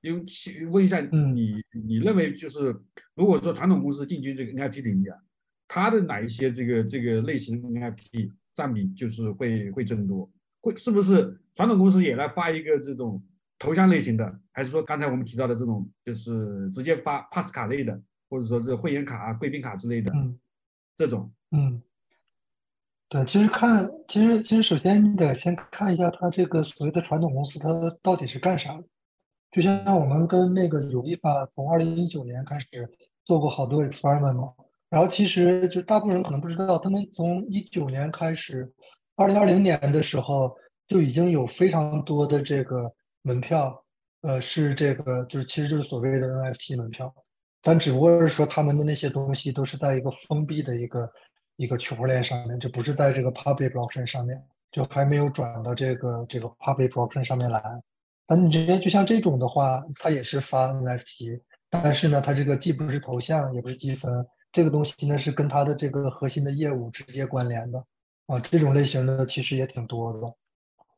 [0.03, 2.77] 因为其问一下嗯你，你认为就是
[3.15, 5.19] 如果说传统公司进军这个 NFT 领域啊，
[5.67, 10.31] 它的哪一些这个这个类型的 NFT 占比就是会会增多？
[10.61, 13.25] 会是不是传统公司也来发一个这种
[13.59, 20.39] 头像类型的，还是说刚才我们提到的这种就是直接发 pass 卡类的，或者说这会员卡啊、贵宾卡之类的嗯
[20.97, 21.31] 这种？
[21.51, 21.83] 嗯，
[23.09, 27.69] 对，其实看，其实其实首先你得先看一下它这个所谓的传统公司它
[28.03, 28.85] 到底是干啥的。
[29.53, 32.67] 就像我们跟那个有一法从二零一九年开始
[33.25, 34.53] 做过好多 experiment 嘛，
[34.91, 38.71] 然后其实就大部分人可能不知道，他们从一九年开始，
[39.15, 40.55] 二零二零年的时候
[40.87, 43.83] 就已经有非常多的这个门票，
[44.23, 47.15] 呃，是这个就是其实就是所谓的 NFT 门票，
[47.67, 51.13] 但只不过是说他们的那些东西都是在一个封闭的一个
[51.57, 57.61] 一个区块链上面，就不是在这个 public blockchain 上面，就还没有转到这个这个 public blockchain 上面来。
[58.25, 64.25] 但你觉得就像这种的话，它也是发 NFT，但是呢，它这个既不是头像，也不是积分。
[64.53, 67.85] 这个东西呢是跟它的这个核心的业务直接关联的
[68.27, 70.33] 啊，这种类型的其实也挺多的。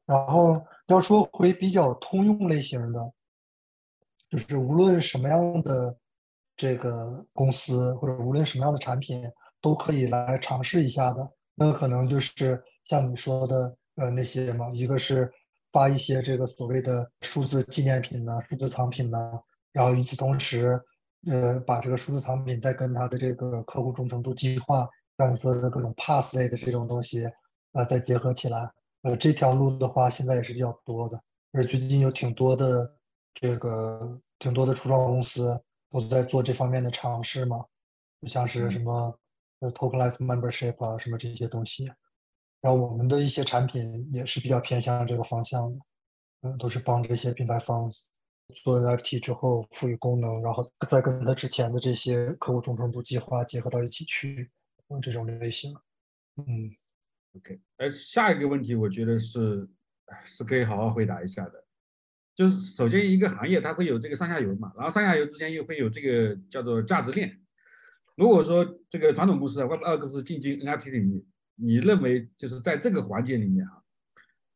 [0.04, 3.10] 然后要说回比较通用类型的，
[4.28, 5.96] 就是无论什么样的
[6.58, 9.24] 这个公司或者无论什么样的产品
[9.62, 15.32] 都可以来尝试一下的，那可能就是像你说的呃那些嘛，一个是
[15.72, 19.40] 发一些这个所谓的数字纪念品呢、数字藏品呢，
[19.72, 20.78] 然后与此同时。
[21.26, 27.24] 呃，把这个数字藏品再跟它的这个客户忠诚度计划，像你说的各种 pass 类的这种东西，
[27.72, 28.70] 呃，再结合起来，
[29.02, 31.20] 呃，这条路的话，现在也是比较多的。
[31.50, 32.88] 而最近有挺多的
[33.34, 37.64] 这个挺多的初创公司都在做这方面的尝试嘛，
[38.22, 39.18] 就像是什么
[39.60, 41.86] 呃 tokenized membership 啊，什么这些东西。
[42.60, 45.78] 然后我们的一些产品也是比较偏向这个方向的，
[46.42, 47.90] 嗯，都是帮这些品牌方。
[48.64, 54.50] 做 NFT 之后赋予功能，然后再跟他之前的这些客户忠诚度计划结合到一起去，
[54.88, 55.76] 嗯，这种类型。
[56.36, 56.74] 嗯
[57.36, 59.68] ，OK，呃，下一个问题我觉得是
[60.24, 61.62] 是可以好好回答一下的，
[62.38, 67.36] 就是首先一个行业它会有这个上下游嘛，然后上下游之间又会有这个叫做价值链。
[68.14, 73.82] 如果说这个传统公司 Web 二公司进军 NFT 领域，你认为就是在这个环节里面啊？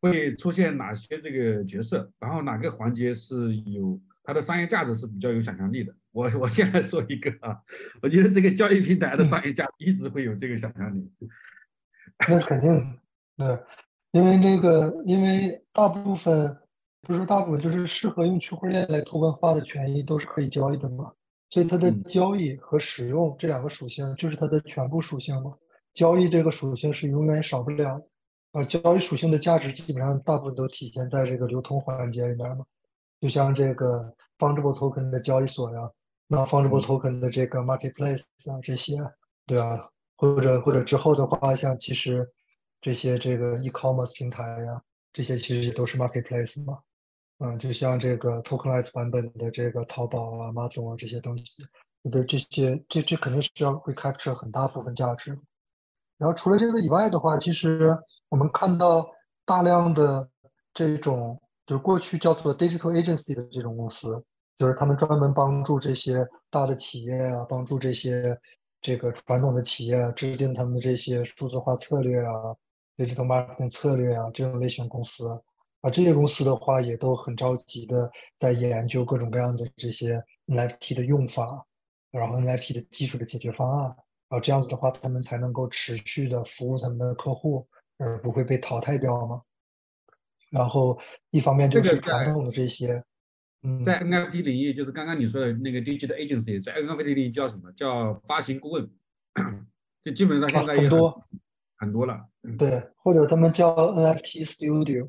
[0.00, 2.08] 会出现哪些这个角色？
[2.20, 5.92] 然后哪个环节是有它的商业价值是比较有想象力的？
[6.12, 7.58] 我我先来说一个啊，
[8.00, 11.10] 我觉得这个交易平台的商业价值一直会有这个想象力。
[12.28, 12.98] 那肯定，
[13.36, 13.58] 对，
[14.12, 16.56] 因为那个，因为大部分
[17.02, 21.12] 不是说大部分，就是适合用区块链来托管化的权益都是可以交易的嘛，
[21.50, 25.52] 所以它的交易和使用这两个属性就是它的全部属性嘛。
[25.94, 28.04] 交易这个属性是永远少不了的。
[28.52, 32.64] 呃，交易属性的价值基本上大部分都体现在这个流通环节里面嘛，
[33.20, 35.90] 就像这个 fungible token 的交易所呀，
[36.28, 38.96] 那 fungible token 的这个 marketplace 啊这些，
[39.46, 42.28] 对啊，或者或者之后的话，像其实
[42.80, 46.78] 这些这个 e-commerce 平台呀，这些其实也都是 marketplace 嘛，
[47.42, 51.44] 嗯，就像这个 tokenize 版本的这个淘宝啊、马总啊这些东西，
[52.02, 55.38] 你的这些这这肯定是要会 capture 很大部分价值。
[56.18, 57.98] 然后除了这个以外的话，其实。
[58.32, 59.06] 我们看到
[59.44, 60.26] 大量的
[60.72, 64.24] 这种，就是过去叫做 digital agency 的这种公司，
[64.58, 68.34] 就是他们专门帮助这些大的企业啊，帮助这些
[68.80, 72.56] 这个传统的企业制定他们的这些数字化策略啊
[72.96, 75.28] ，digital marketing 策略啊，这种类型公司
[75.82, 81.64] 啊，这些公司的话也都很着急的在研究各种各样的这些 NFT 的用法，
[82.10, 83.84] 然后 NFT 的技术的解决方案，
[84.28, 87.68] 然后这样子的话，他们才能够持续的服务他们的客户。
[87.98, 89.40] 而不会被淘汰掉吗？
[90.50, 90.98] 然后
[91.30, 93.00] 一方面就是传统的这些，
[93.62, 98.90] 嗯，在 NFT 领域，就是刚刚你说的那个 digital agency，在 NFT 领域叫什么叫发行顾问？
[100.02, 101.24] 就基本上现在很多
[101.76, 102.26] 很多了。
[102.58, 105.08] 对，或者他们叫 NFT studio，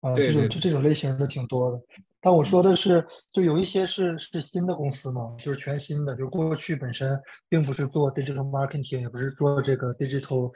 [0.00, 1.80] 啊，这种就这种类型的挺多的。
[2.20, 10.52] 但我说的是，就有一些是是新的公司嘛，就是全新的，就过去本身并不是做 digital marketing，也不是做这个 digital。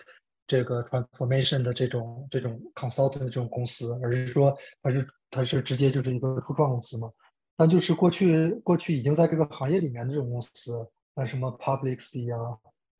[0.46, 7.10] 这个 transformation 的这种这种 consultant 的这种公司，而是说它是它是直接就是一个初创公司嘛？
[7.56, 12.36] 但就是过去过去已经在这个行业里面的这种公司，那什么 Public C 啊，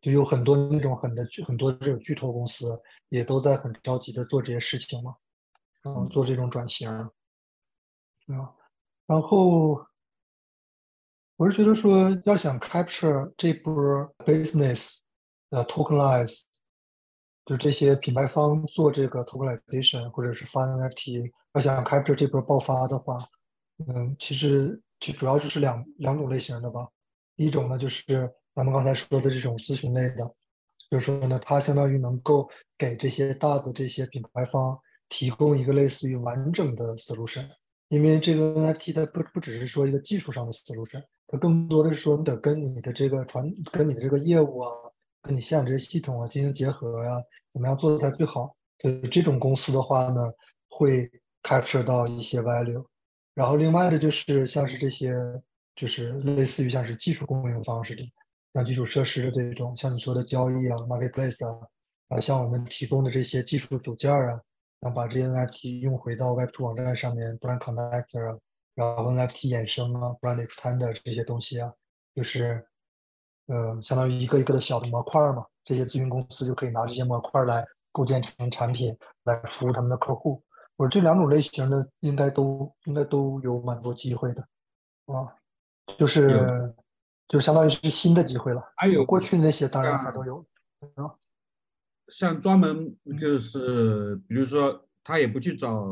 [0.01, 2.81] 就有很多那种很的很多这种巨头公司，
[3.11, 5.15] 也都在很着急的做这些事情嘛，
[5.85, 7.11] 嗯，做这种转型啊。
[9.07, 9.85] 然后
[11.37, 13.73] 我是觉得说，要想 capture 这波
[14.19, 15.01] business
[15.51, 16.43] 的 tokenize。
[17.45, 23.19] 就这些品牌方做这个 tokenization 或者是发 NFT，要想 capture 这波爆发的话，
[23.87, 26.89] 嗯，其实就主要就是两两种类型的吧。
[27.37, 28.03] 一种呢就是
[28.55, 30.35] 咱们刚才说的这种咨询类的，
[30.89, 37.49] 就是说呢，它相当于能够给这些大的这些品牌方提供一个类似于完整的 solution。
[37.89, 44.71] 因为这个 NFT 它不不只是说一个技术上的 solution，它更多的是说你得跟你的这个传跟你的这个业务啊。
[45.27, 47.19] 跟你现有这些系统啊进行结合呀，
[47.55, 48.55] 怎么样做的才最好？
[48.77, 50.21] 对这种公司的话呢，
[50.69, 51.11] 会
[51.43, 52.85] capture 到一些 value。
[53.35, 55.15] 然后另外的就是像是这些，
[55.75, 58.03] 就是类似于像是技术供应方式的，
[58.53, 61.59] 像基础设施的这种，像你说的交易啊、marketplace 啊，
[62.09, 64.39] 啊，像我们提供的这些技术组件啊，
[64.85, 68.39] 想把这些 NFT 用回到 Web2 网站上面，brand connector 啊，
[68.75, 71.73] 然后 NFT 衍生啊，brand extender 这些东西啊，
[72.15, 72.67] 就是，
[73.47, 80.43] 呃，相当于一个一个的小的模块嘛，这些咨询公司就可以拿这些模块来构建成产品，来服务他们的客户。
[80.77, 84.43] 我这两种类型的应该都应该都有蛮多机会的，
[85.07, 85.35] 啊，
[85.97, 86.75] 就是
[87.29, 88.63] 就相当于是新的机会了。
[88.77, 90.45] 还有过去那些当然还都有，
[90.97, 91.09] 啊，
[92.17, 95.89] 像专门就是比如说他也不去找，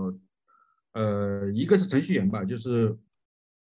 [0.92, 2.96] 呃，一个是程序员吧，就是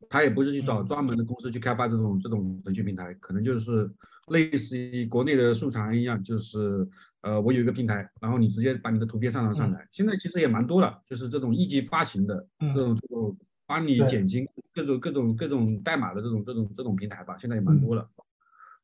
[0.10, 3.88] 他也不是去找专门的公司去开发这种这种程序平台，可能就是
[4.30, 6.88] 类似于国内的素材一样，就是
[7.22, 9.88] 呃，我有一个平台，然后你直接把你的图片上传上来。
[9.91, 13.38] 现在其实也蛮多了，就是这种一级发行的这种这种
[13.68, 14.43] 帮你减轻
[14.74, 18.10] 各种各种各种代码的这种这种这种平台吧，现在也蛮多了。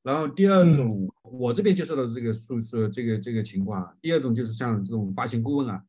[0.03, 3.97] 然后第二种，我这边接受的这个数是这个这个情况。
[4.01, 5.81] 第二种就是像这种发行顾问啊。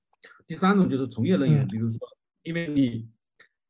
[0.46, 1.98] 第三种就是从业人员，比如说，
[2.44, 3.08] 因为你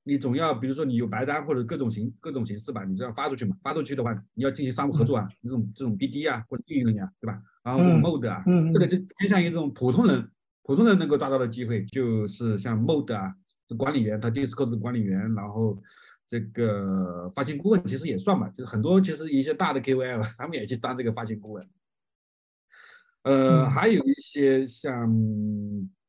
[0.03, 7.41] 你总要，比如说你有白单或者各种形各种形式吧，你这样发出去嘛，发出去的话，你要进行商务合作啊，这种这种 BD 啊或者运营人员，对吧？
[7.63, 10.29] 然后这种 Mode 啊，这个就偏向于这种普通人，
[10.63, 13.35] 普通人能够抓到的机会，就是像 Mode 啊，
[13.79, 15.81] 管理员，他 Discord 的管理员，然后。
[16.35, 21.65] 这个发行顾问其实也算吧，就是很多其实一些大的 KOL 他们也去当这个发行顾问。
[23.23, 25.09] 呃，还有一些像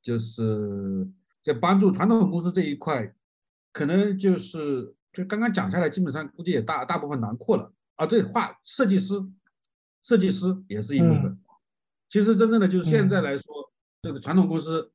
[0.01, 1.07] 就是
[1.43, 3.13] 在帮助传统公司这一块，
[3.71, 8.07] 可能就是就刚刚讲下来，基本上估计也大大部分囊括了啊。
[8.07, 9.13] 对，画设计师，
[10.01, 11.39] 设计师也是一部分。
[12.09, 13.71] 其实真正的就是现在来说，
[14.01, 14.91] 这个传统公司。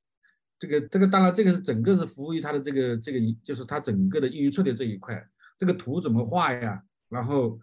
[0.61, 5.27] 这个这个当然，这个是整个是服务于它的这个这个，就是它整个的运营策略这一块。
[5.59, 6.83] 这个图怎么画呀？
[7.09, 7.59] 然后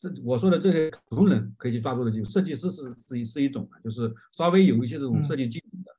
[0.00, 5.90] 这我说的这些普通人可以去抓住的，就设计师是是一是一种就是稍微有一些这种设计技能的，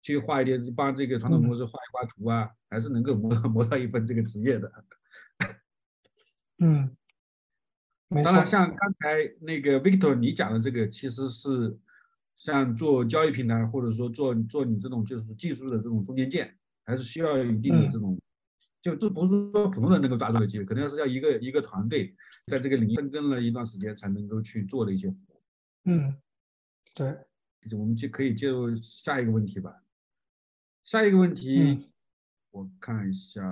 [0.00, 4.72] 去画一点帮这个传统公司画一画图啊，还是能够磨磨到一份这个职业的。
[6.60, 6.96] 嗯，
[8.24, 11.78] 当然，像刚才那个 Victor 你讲的这个，其实是。
[12.40, 18.18] 像做交易平台，或者说做做你这种就是技术的这种中间件，还是需要有一定的这种，
[18.80, 22.16] 就这不是说普通人能够抓住的机会，肯定是要一个一个团队
[22.46, 25.42] 在这个领域深耕了一段时间才能够去做的一些服务。
[25.84, 26.16] 嗯，
[26.94, 27.14] 对，
[27.78, 29.82] 我们就可以进入下一个问题吧。
[30.82, 31.90] 下一个问题，
[32.52, 33.42] 我看一下，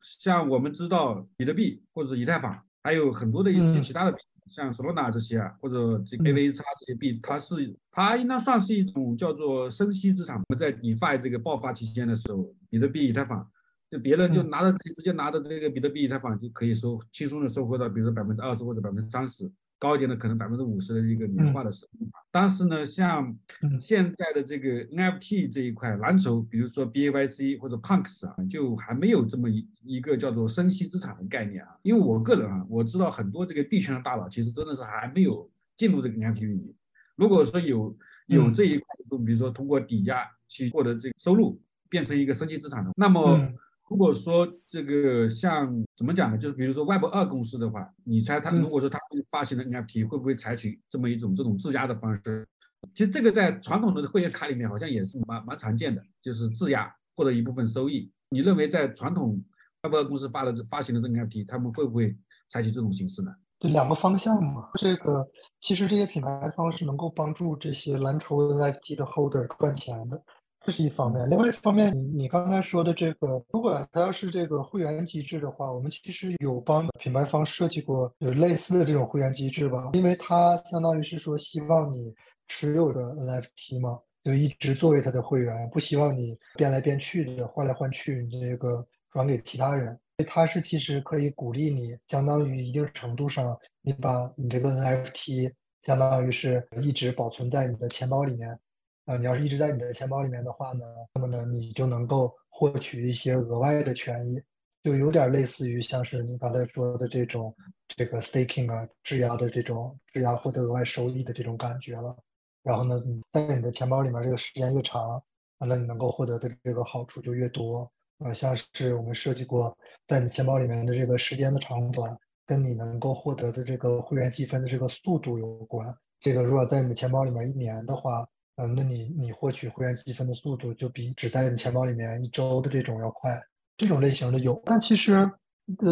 [0.00, 4.22] 像我们知道比特币或者以太坊，还有很多的一些其他的币。
[4.50, 10.36] 像 Solana 这些啊，或者这 AVX 这些币，它是它应当算是一种叫做生息资产。
[10.36, 13.46] 我们在 DeFi 这个爆发期间的时候，比特币、以太坊，
[13.90, 19.50] 就别人就拿着直接拿着这个比特币、以太坊就可以收轻松的收获到，比如说百分之二十或者百分之三十。
[19.78, 23.36] 高一点的可能百分之五十的一个年化的收益，但是呢，像
[23.80, 31.76] 现在的这个 NFT 这一块蓝筹，比如说 BAYC 或者 Punks 啊，就还没有这么一一个叫做生息资产的概念啊。
[31.82, 36.74] 因为我个人啊，我知道很多这个币圈的大佬，其实真的是还没有进入这个 NFT 领域。
[37.16, 37.96] 如果说有
[38.26, 41.60] 有这一块，就比如说通过抵押去获得这个收入，
[41.90, 43.52] 变成一个生息资产的，那么。
[43.90, 46.38] 如果说这个像怎么讲呢？
[46.38, 48.98] 就是比如说 Web 二公司的话，你猜他如果说他
[49.30, 52.46] 发行的 NFT 会不会采取这么一种这种质押的方式？
[52.94, 58.10] 其实这个在传统的会员卡里面好像也是蛮蛮常见的，就是质押获得一部分收益。
[58.30, 59.42] 你认为在传统
[59.82, 62.16] Web 二公司发的发行的这个 NFT，他们会不会
[62.48, 63.30] 采取这种形式呢？
[63.58, 64.70] 对，两个方向嘛。
[64.76, 65.26] 这个
[65.60, 70.22] 其实这些品牌方是能够帮助这些蓝筹 NFT 的 Holder 赚钱的。
[70.64, 82.10] 这是一方面，另外一方面，你你刚才说的这个，如果它要是这个会员机制的话，我们其实有帮品牌方设计过有类似的这种会员机制吧，因为它相当于是说希望你
[82.48, 95.52] 持有的 NFT 嘛，就一直作为他的会员，不希望你变来变去的换来换去，你这个转给其他人，它是其实可以鼓励你，相当于一定程度上，你把你这个 NFT
[95.84, 98.58] 相当于是一直保存在你的钱包里面。
[99.06, 100.84] 啊，你要是一直在你的钱包里面的话呢，
[101.14, 104.40] 那么呢，你就能够获取一些额外的权益，
[104.82, 107.54] 就有点类似于像是你刚才说的这种
[107.88, 112.16] 这个 staking 啊，质押的这种质押获得额外收益的这种感觉了。
[112.62, 115.22] 然后呢，你在你的钱包里面这个时间越长，
[115.58, 117.90] 那你能够获得的这个好处就越多。
[118.18, 119.76] 啊，像是我们设计过，
[120.06, 125.94] 在你钱包里面的这个时间的长短，跟你能够获得的这个会员积分的这个速度有关。
[126.20, 128.26] 这个如果在你的钱包里面一年的话，
[128.56, 133.40] 嗯，那你你获取会员积分的速度就比只在你钱包里面一周的这种要快，
[133.76, 134.62] 这种类型的有。
[134.64, 135.28] 但其实，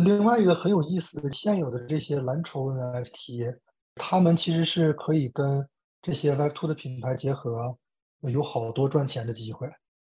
[0.04, 3.56] 另外一个很有意思的，现有的这些蓝筹 NFT，
[3.96, 5.66] 他们其实是可以跟
[6.00, 7.76] 这些 Web 2的品牌结合，
[8.20, 9.68] 有好多赚钱的机会。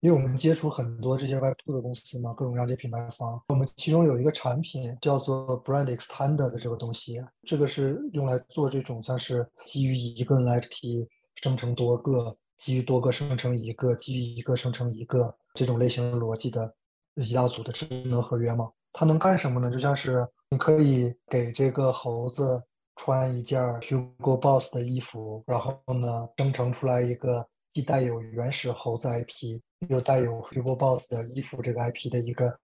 [0.01, 3.41] 因为我们接触很多这些 Web 2的公司嘛，各种各样的品牌方。
[3.47, 11.07] 我们其中有一个产品叫做 Brand Extender 的这个东西，这个是用来做这种像是基于一个 NFT
[11.43, 16.73] 生成多个，基于多个生成一个，基于一个生成一个这种类型逻辑的
[17.15, 18.71] 一大组的智能合约嘛。
[18.93, 19.69] 它能干什么呢？
[19.69, 22.63] 就像是你可以给这个猴子
[22.95, 29.59] 穿一件 Hugo Boss 的衣服，然后呢生成出来一个既带有原始猴子 IP。
[29.89, 32.57] 又带有 Hugo Boss 的衣服这个 IP 的一个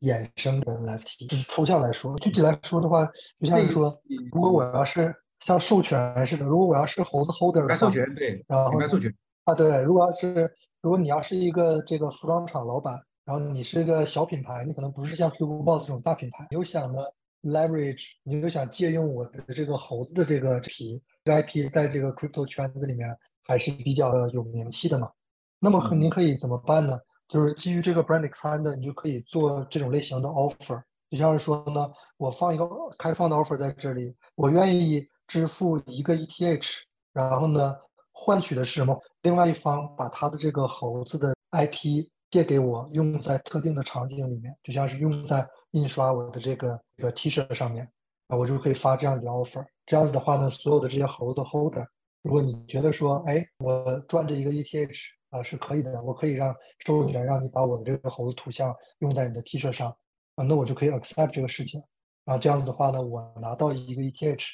[0.00, 3.90] 衍生的 NFT，就是抽象来说，具体来说的话，就像是说，
[4.30, 9.12] 如果我要是像授权似的，如果我要是猴子 Holder 的话，授权对，然后授权
[9.44, 17.02] 啊对，如果要是如果你要是一个这个服装厂老板，然后你是一个小品牌，你可能不是像 Hugo Boss 这种大品牌，你又想呢
[17.42, 23.08] leverage，你又想借用我的这个猴子的这个皮这个 IP，在这个 crypto 圈子里面
[23.44, 25.10] 还是比较有名气的嘛。
[25.58, 26.98] 那么您可以怎么办呢？
[27.28, 30.82] 就是基于这个 brand extender，你就可以做这种类型的 offer。
[31.10, 32.68] 就像是说呢，我放一个
[32.98, 36.70] 开放的 offer 在这里，我愿意支付一个 ETH，
[37.14, 37.74] 然后呢，
[38.12, 38.94] 换取的是什么？
[39.22, 47.90] 另外一方把他的这个猴子的 IP 借给我，用在特定的场景里面，就像是用在印刷我的这个这个 T 恤上面，
[48.28, 49.64] 啊，我就可以发这样的 offer。
[49.86, 51.86] 这样子的话呢，所有的这些猴子的 holder，
[52.20, 54.90] 如果你觉得说，哎，我赚这一个 ETH。
[55.32, 59.88] 啊，是可以的，我可以让授权让你把我的这个猴子图像用在你的 T 恤上，
[60.34, 61.82] 啊，那我就可以 accept 这个事情，
[62.26, 64.44] 然后这样子的话呢，我拿到一个 ETH，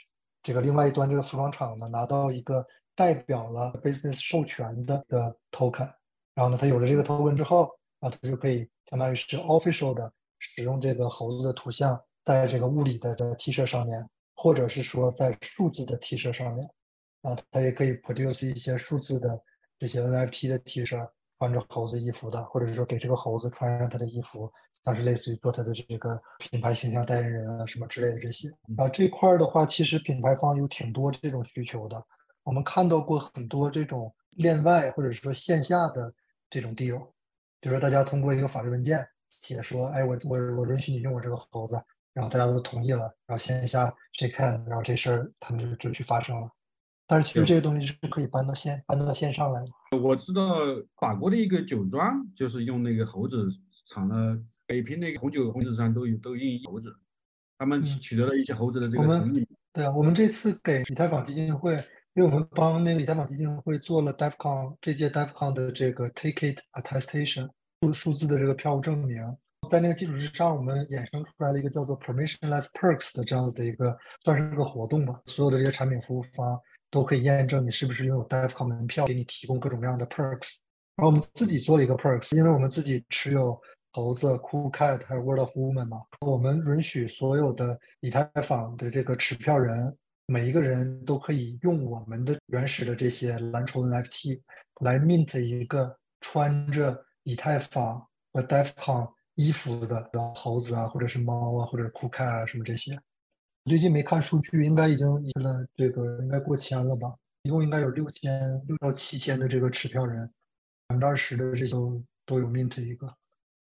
[0.49, 5.93] 这个另外一端这个服装厂呢拿到一个代表了 business 授权的的 token，
[6.33, 7.65] 然后呢，它有了这个 token 之后，
[8.01, 14.03] 啊，它就可以相当于是 official 的使用这个猴子的图像在这个物理的的 T 恤上面，
[14.35, 16.67] 或者是说在数字的 T 恤上面，
[17.21, 19.39] 啊，它也可以 produce 一些数字的。
[19.79, 24.51] 这些 NFT 的 T 恤，穿着猴子衣服的，或者是说给这个猴子穿上他的衣服，
[24.85, 28.49] 像是类似于做它的这个品牌形象代言人啊什么之类的这些。
[28.77, 32.03] 啊，这块儿的话，其实品牌方有挺多这种需求的。
[32.45, 36.13] 我们看到过很多这种链外或者说线下的
[36.49, 36.99] 这种 deal，
[37.61, 39.07] 比如说大家通过一个法律文件
[39.43, 41.79] 写说，哎，我我我允许你用我这个猴子，
[42.15, 46.51] 然后大家都同意了，然后线下去看，然后这事儿他们就就去发生了。
[47.07, 49.99] 但是其实这个东西是可以搬到线搬到线上来的。
[49.99, 50.55] 我知道
[50.97, 53.49] 法国的一个酒庄就是用那个猴子
[53.87, 54.39] 产了
[54.69, 56.95] 北平那个红酒，红酒上都有都印猴子，
[57.57, 59.45] 他们取得了一些猴子的这个成品。
[59.73, 61.73] 对啊，我们这次给以太坊基金会，
[62.15, 67.49] 因为我们帮那个以太坊基金会做了 DevCon 这届 DevCon 的这个 Take It Attestation
[67.81, 69.19] 数数字的这个票务证明，
[69.71, 76.61] 在那个基础之上，我们衍生出来了一个叫做 Permissionless Perks 的这样子的一个算是个活动吧，所有的这些产品服务方。
[76.91, 80.61] 都可以验证你是不是拥有 DevCon 门票，给你提供各种各样的 perks。
[80.97, 83.61] 然后我们自己做了一个 perks，因为我们自己持有
[83.93, 94.41] 猴子、CoolCat 还有 World of Woman 嘛，我们允许所有的以太坊的这个持票人，每一个人都可以用我们的原始的这些蓝筹 NFT
[94.83, 102.99] 来 mint 一个穿着以太坊和 DeFcon 衣服的猴子啊，或者是猫啊，或者是 CoolCat 啊什么这些。
[103.65, 105.07] 最近没看数据，应该已经
[105.43, 107.15] 了这个应该过千了吧？
[107.43, 110.27] 一共应该有六千六到七千的这个持票人，
[110.87, 113.07] 百分之二十的这都都有 mint 一个，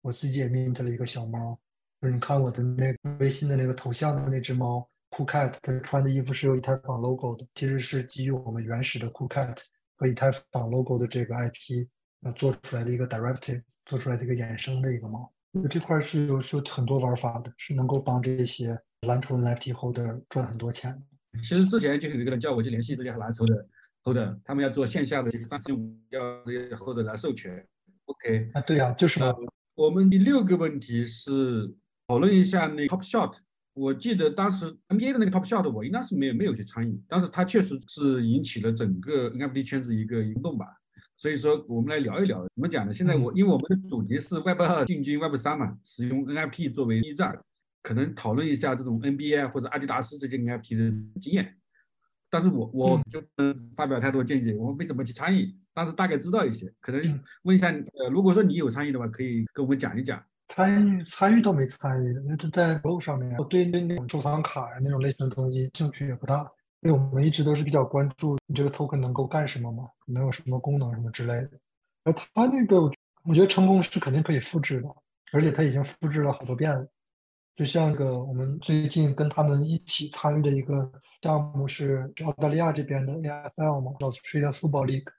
[0.08, 1.60] 我自己也 mint 了一个小猫。
[2.02, 9.58] 就是你看我的那个微信的那个头像的那只猫，CoolCat，它穿的衣服是有以太坊 logo 的，其实是基于我们原始的 CoolCat
[9.98, 11.86] 和以太坊 logo 的这个 IP
[12.22, 15.30] 呃做出来的一个 derivative，做出来的一个衍生的一个猫。
[15.70, 18.80] 这块是有是有很多玩法的，是能够帮这些。
[19.02, 21.00] 蓝筹 NFT holder 赚很多钱。
[21.44, 23.54] 其实之前就有一个人叫我去联系这些蓝筹的
[24.04, 27.64] holder，他们要做线下的这个三十五，要这些 holder 来授权。
[28.06, 29.20] OK 啊，对啊，就是
[29.78, 31.72] 我们第六个问题是
[32.08, 33.36] 讨论一下那 Top Shot。
[33.76, 40.66] 我记得当时 NBA 的那个 Top Shot，我应该是没有没有去参与，但是它确实是引起了整个 NFT 圈子一个运动吧。
[41.16, 42.92] 所以说，我们来聊一聊怎么讲呢？
[42.92, 47.40] 现在我因为我们的主题是 Web 二进军 Web 三嘛，使用 NFT 作为驿站。
[47.84, 51.56] 可能讨论一下这种 NBA 或者阿迪达斯这些 NFT 的经验，
[52.32, 56.74] 但是我我就不能发表太多见解，我没怎么去参与，但是大概知道一些。
[56.82, 60.20] 可能问一下，呃，如果说你有参与的话，可以跟我们讲一讲。
[60.48, 63.38] 参与参与都没参与，那是在路上面。
[63.38, 66.50] 我对那种收藏卡呀那种类型的东西兴趣也不大，
[66.82, 71.52] 因为我们一直都是比较关注你这个 token 能够干什么嘛，能有什么功能什么之类的。
[72.06, 72.82] 而他那个，
[73.24, 74.90] 我觉得成功是肯定可以复制的，
[75.32, 76.88] 而且他已经复制了好多遍了。
[77.58, 80.90] 就像个我们最近跟他们一起参与的一个
[81.22, 85.14] 项目是澳大利亚这边的 AFL 嘛，Australia Football League，是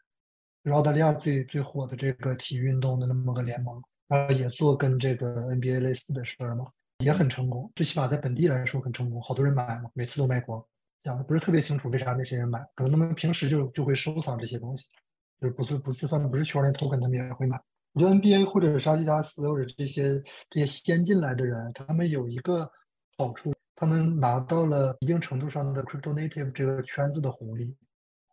[0.73, 6.67] 澳大利亚最最火的这个体育运动的那么个联盟，然后也做跟这个 NBA 类似的事儿嘛，
[6.99, 10.65] 也很成功，最起码在本地来说很成功，好多人买嘛，每次都卖光。
[11.05, 14.87] 讲的不是特别清楚为啥那些人买，可能他们平时就就会收藏这些东西，
[15.41, 17.59] 就是不是不就算不是区块链 token，他们也会买。
[17.95, 22.71] 我觉得 NBA 或者是阿迪达斯或者这些这些先进来的人，他们有一个
[23.17, 27.77] 好处，他们拿到了一定程度上的 crypto native 这个圈子的红利，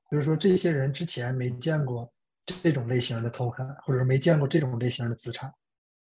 [0.10, 2.12] 比如说这些人之前没见过
[2.46, 5.52] 这种类型的 token，或者说没见过这种类型的资产，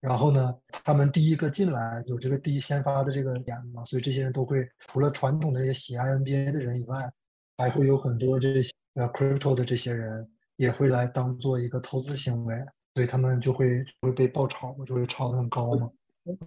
[0.02, 0.54] 然后呢，
[0.84, 7.12] 他们第一个进来有这个第一先发的这个点嘛，所以这些人都会除了传统的这些喜爱 NBA 的人以外，
[7.58, 12.56] 还会有很多这些呃 crypto 的这些人也会来当做一个投资行为。
[12.94, 15.88] 所以他们就会会被爆炒，就会炒得很高嘛。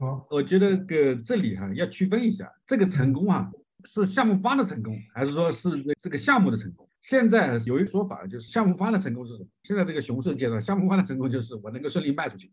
[0.00, 3.48] 啊，我觉得个这里哈要区分一下，这个成功啊
[3.84, 5.70] 是项目方的成功，还是说是
[6.00, 6.89] 这个项目的成功？
[7.02, 9.48] 现在有一个说法，就是项目方的成功是什么？
[9.62, 12.52] 现在这个熊市阶段，项目方的成功就是我能够顺利卖出去。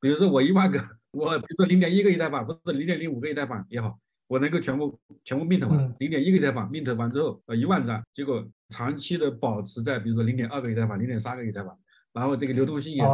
[0.00, 0.78] 比如说我一万个，
[1.12, 11.76] 我比如说零点一个以太坊或者零点零五个以太坊也好，我能够全部全部 mint 完，零点一个以太坊 mint 完之后，呃一万张，结果长期的保持在比如说零点二个以太坊、零点三个以太坊。
[12.12, 13.08] 然后这个流动性也是，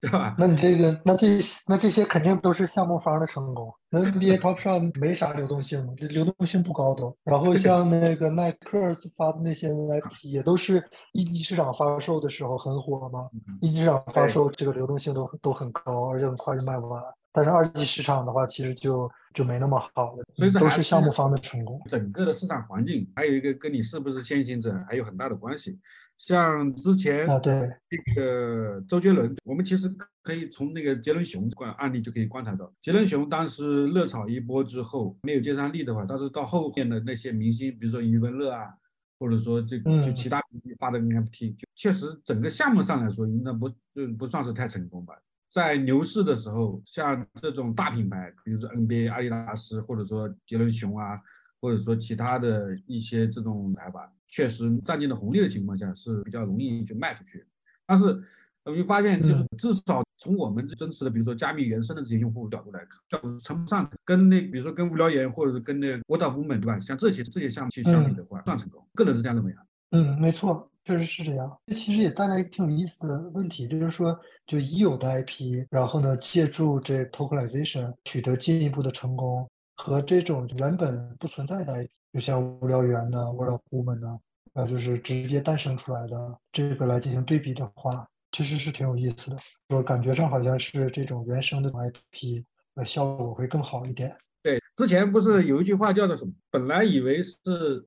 [0.00, 0.34] 对吧？
[0.38, 1.26] 那你这个，那这
[1.66, 3.72] 那这些肯定都是项目方的成功。
[3.88, 7.16] 那 NBA Top 上没啥流动性嘛，这流动性不高都。
[7.24, 8.78] 然后像那个耐克
[9.16, 10.82] 发的那些 NFT 也都是
[11.12, 13.28] 一级市场发售的时候很火嘛，
[13.60, 17.02] 一级市场发售这个流动性都都很高，而且很快就卖完。
[17.32, 20.24] 但是二级市场的话，其实就就没那么好了。
[20.34, 21.78] 所以这都是项目方的成功。
[21.86, 25.78] 整个的市场环境还有一个跟你是不是先行者还有很大的关系。
[26.16, 38.72] 像之前啊，对这个周杰伦，我们其实可以从那个杰伦熊观案例就可以观察到，杰伦熊当时热炒一波之后没有接上力的话，但是到后面的那些明星，比如说余文乐啊，
[39.18, 45.14] 或者说这就其他明星发的 NFT，就确实整个项目上来说，应该不就不算是太成功吧。
[45.50, 51.16] 在牛市的时候，像这种大品牌，比如说 NBA、阿迪达斯，或者说杰伦熊啊，
[51.60, 54.10] 或者说其他的一些这种牌吧。
[54.28, 57.46] 确实占尽了红利的情况下是比较容易就卖出去，
[57.86, 58.20] 但是
[58.64, 66.80] 我们发现就是至少从我们真实的比如说加密原生的这些用户角度来看，称不上跟那比如说跟无聊猿或者是跟那 of Woman 对吧？
[66.80, 69.62] 像这些这些项目去相比的话，算成功，个人是这样认为啊。
[69.92, 71.58] 嗯，没错，确实是这样。
[71.66, 74.16] 这其实也带来一个挺有意思的问题，就是说
[74.46, 81.88] 就已有的 IP，然后呢借助这 tokenization 取得进一步的成功，和这种原本不存在的 IP。
[82.12, 84.18] 就像无聊猿呢，Word of Woman 呢，
[84.54, 89.36] 呃，就是直接诞生出来的这个来进行对比的话，其实是挺有意思的。
[89.68, 92.44] 我感觉上好像是这种原生的 IP，
[92.76, 94.16] 呃，效果会更好一点。
[94.42, 96.32] 对，之前不是有一句话叫做什么？
[96.50, 97.34] 本来以为是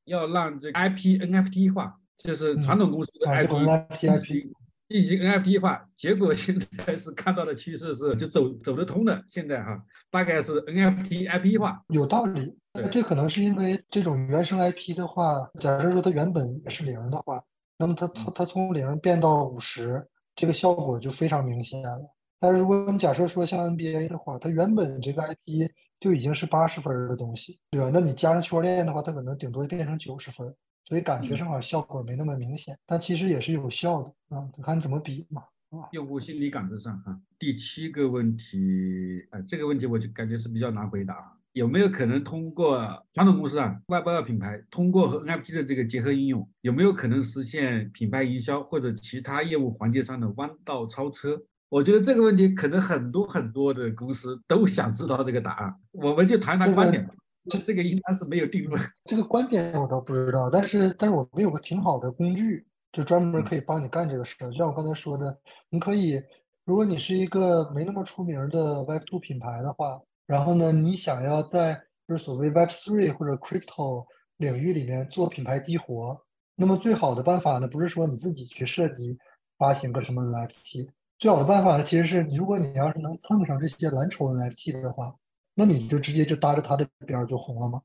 [0.04, 4.48] 要让这个 IP NFT 化，就是传统公司的 IP。
[4.90, 9.24] 进行 NFT 化，结果现在是看到的趋势是就走走得通的。
[9.30, 12.52] 现在哈，大概是 NFT IP 化，有道理。
[12.92, 17.40] 这可能是因为这种原生 IP 的话，假设说它原本也是零的话，
[17.78, 20.04] 那么它它它从零变到五十，
[20.36, 22.02] 这个效果就非常明显了。
[22.40, 27.92] 但是如果你假设说像 NBA 的话，它原本这个 IP 就已经是八十分的东西，对吧？
[27.94, 30.52] 那你加上区块链的话，它可能顶多变成九十分。
[30.86, 35.88] 所以感觉上好效果没那么明显，但其实也是有效的啊，看你怎么比嘛，啊。
[35.92, 41.36] 用户心理感知上啊，第七个问题，呃，这个问题我就感觉是比较难回答。
[41.54, 42.78] 有没有可能通过
[43.14, 51.42] 传统公司啊，外包的品牌，通过和 NFT 的这个结合应用，有没有可能实现品牌营销或者其他业务环节上的弯道超车？
[51.68, 55.76] 我觉得这个问题可能很多很多的公司都想知道这个答案。
[55.92, 57.14] 我们就谈谈观点吧。
[57.50, 58.82] 这这个应该是没有定论。
[59.06, 64.52] 这个观点我倒不知道，但是但是我们有个挺好的工具，就专门可以帮你干这个事儿。
[64.52, 65.38] 就像我刚才说的，
[65.70, 66.22] 你可以，
[66.66, 74.06] 如果你是一个没那么出名的 Web2 品牌的话，然后呢，你想要在就是所谓 Web3 或者 Crypto
[74.38, 76.20] 领域里面做品牌激活，
[76.56, 79.18] 那么最好的办法呢，不是说你自己去设计
[79.58, 85.16] 发行个什么 NFT，最好的办法呢，其实是你如果你要是能蹭上这些蓝筹 NFT 的话。
[85.60, 87.82] 那你就直接就搭着他的边儿就红了吗？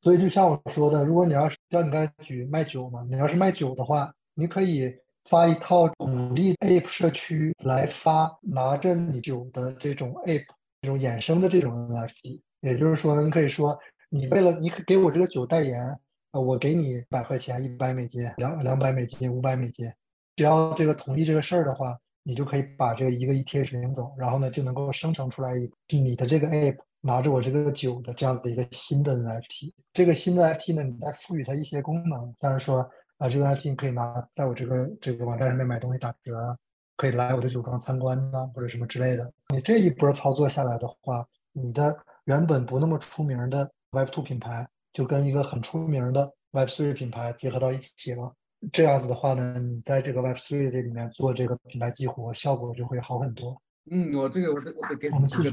[0.00, 4.92] 所以就像我说的，如果你要是像你刚才举卖酒嘛，你要是卖酒的话，你可以
[5.26, 10.46] 发一套鼓励 Ape 社区来发拿着你酒的这种 Ape
[10.80, 12.40] 这种衍生的这种 NFT。
[12.60, 13.78] 也就是说呢，你可以说
[14.10, 15.96] 你为了你给我这个酒代言，
[16.32, 19.88] 呃，我给你百块钱、一百美金、两两百美金、五百美金，
[20.34, 25.52] 只要这个同意这个事儿的话，你就可以把这个一个 ETH 领走，然后呢就能够生成出来
[25.88, 26.78] 你的这个 Ape。
[27.02, 29.72] 拿着我这个酒的这样子的一个新的 NFT。
[29.92, 32.88] 这个新的 NFT 呢，你再赋予它一些功能，像是说
[33.18, 36.56] 啊，这个 NFT 你可以拿在我这个这个网站上面买东西打折，
[36.96, 39.30] 可以来我的酒庄参观呐，或者什么之类的。
[39.52, 41.94] 你这一波操作下来的话，你的
[42.24, 48.32] 原本不那么出名的 Web2 品牌，就跟一个很出名的 Web3 品牌结合到一起了。
[48.72, 53.60] 这样子的话呢，你在这个 Web3 这里面做这个品牌激活，效果就会好很多。
[53.90, 55.50] 嗯，我这个我这我得给我们其实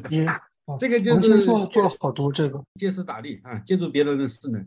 [0.78, 4.62] 这个就是做做了好多这个，借势打力啊，借助别人的势能。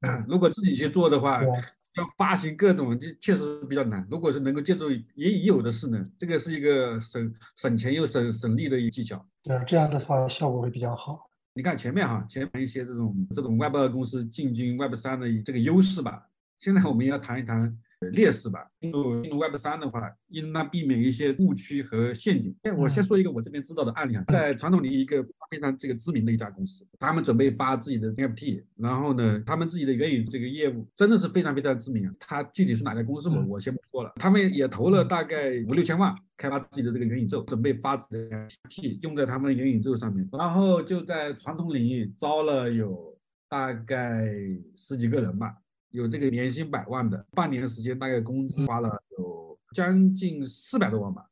[0.00, 4.06] 啊如果自己去做的话，对要发行各种，就确实比较难。
[4.10, 9.26] 如果是能够借助也已有的势能，这个是一个省省钱又省省力的一个技巧。
[9.42, 11.30] 对，这样的话效果会比较好。
[11.54, 16.28] 你看前面哈，前面一些这种这种 Web 二公司进军 Web 三的这个优势吧。
[16.58, 17.72] 现在我们要谈一谈呃
[18.12, 18.66] 劣势吧。
[18.80, 22.54] 进入进入 Web 三的话，应当避免一些误区和陷阱。
[22.62, 32.14] 哎，我先说一个我这边知道的案例啊，在传统领域一个非常这个知名的一家公司，他们准备发自己的 NFT，然后呢，他们自己的元宇宙这个业务真的是非常非常知名啊。
[32.18, 43.16] 它具体是哪家公司我嗯我先不说了，他们也投了大概五六千万开发自己的这个元宇宙，准备发自己的 NFT 用在他们的元宇宙上面，然后就在传统领域招了有
[43.48, 44.28] 大概
[44.76, 45.54] 十几个人吧。
[45.90, 51.24] 有这个年薪百万的，半年时间大概工资花了有将近四百多万吧。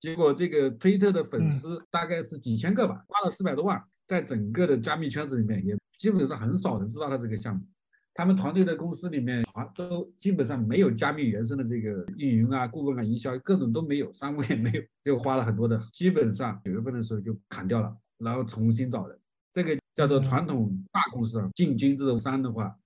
[0.00, 7.62] 结果这个推特的粉丝大概是几千个吧，花了四百多万，在整个的加密圈子里面也基本上很少人知道他这个项目。
[8.14, 19.16] 他们团队的公司里面全都基本上没有加密原生的这个运营啊、顾问啊、营销，各种都没有，商务也没有，又花了很多的，基本上九月份的时候就砍掉了，然后重新找人。
[19.52, 22.76] 这个叫做传统大公司啊，进军这种商的话，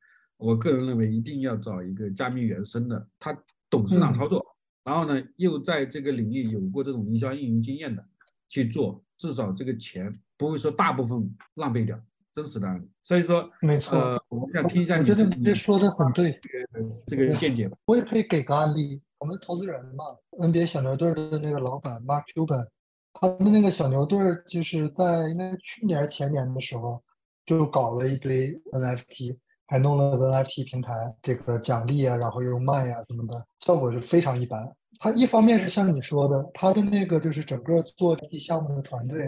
[0.43, 3.33] 我个人认为一定要找一个加密原生的，他
[3.71, 4.45] 懂市场操作，
[4.85, 8.05] 然后呢又在这个领域有过这种营销运营经验的
[8.49, 11.99] 去做，至少这个钱不会说大部分浪费掉，
[12.33, 12.89] 真实的案例。
[13.03, 16.39] 所以说，没错，呃，我想听一下我觉得你这说的很对。
[17.07, 17.77] 这个见解吧。
[17.85, 20.05] 我也可以给个案例，我们投资人嘛
[20.39, 22.67] ，NBA 小牛队的那个老板 Mark Cuban，
[23.13, 24.19] 他们那个小牛队
[24.49, 27.03] 就是在应该去年前年的时候
[27.45, 29.37] 就搞了一堆 NFT，
[29.73, 30.93] 还弄了个 NFT 平台，
[31.23, 34.71] 这个奖励啊，然后又卖呀、什么的，效果是非常一般。
[35.01, 39.27] 他一方面是像你说的，他的那个就是整个做这些项目的团队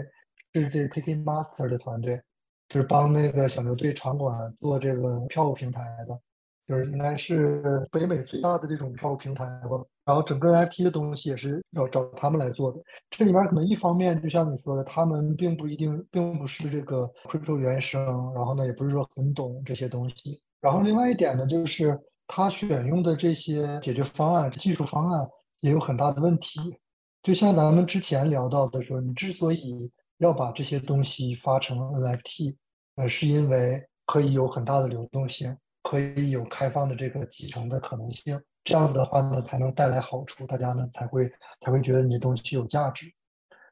[0.53, 2.21] 是这 t i k e t Master 的团队，
[2.69, 6.21] 就是帮那个小牛队场馆做这个票务平台的。
[6.67, 9.83] 就是应该是北美最大的这种票务平台吧。
[10.05, 12.79] 然后整个 NFT 的东西也是要找他们来做的。
[13.09, 20.39] 这里面可能一方面就像你说的，他们并不一定，并不是这个 crypto 原生，然后呢也不是说很懂这些东西。
[20.61, 25.27] 然后另外一点呢，就是他选用的这些解决方案、技术方案
[25.61, 26.59] 也有很大的问题。
[27.23, 32.55] 就像咱们之前聊到的说，你之所以要把这些东西发成 NFT，
[32.97, 35.57] 呃，是因为可以有很大的流动性。
[35.87, 41.31] 可以有开放的这个集成的可能性，这样子的话呢，才能带来好处，大家呢才会
[41.61, 43.05] 才会觉得你的东西有价值。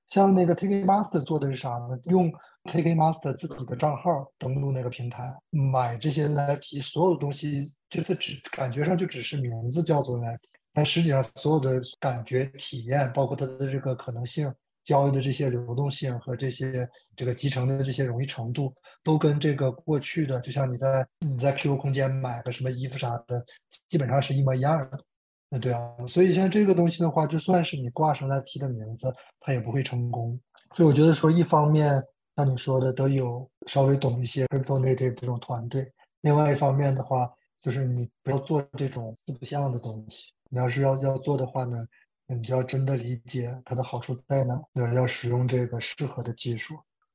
[0.06, 1.98] 像那个 Ticket Master 做的是啥呢？
[2.04, 2.32] 用
[2.66, 10.38] Ticket Master 自己的账号登录那个平台，买这些 NFT，所有东西就是只感觉上就只是名字叫做 NFT，
[10.72, 14.54] 但实际上所有的感觉体验，包括它的这个可能性。
[14.84, 16.86] 交易的这些流动性和这些
[17.16, 23.44] 这个集成的这些容易程度，都跟这个过去的，就像你在你在 QQ 空间买个什么衣服啥的，
[23.90, 25.04] 基本上是一模一样的。
[25.50, 30.40] 那对啊，所以像这个东西的话，就算是你挂上 NFT 的名字，它也不会成功。
[30.76, 31.94] 所以我觉得说，一方面
[32.36, 35.84] 像你说的，得有稍微懂一些 crypto native 这种团队；
[36.22, 37.30] 另外一方面的话，
[37.62, 40.32] 就是你不要做这种四不像的东西。
[40.50, 41.78] 你要是要要做的话呢？
[42.26, 46.74] 你就要真的理解它的好处在哪，要要使用这个适合的技术。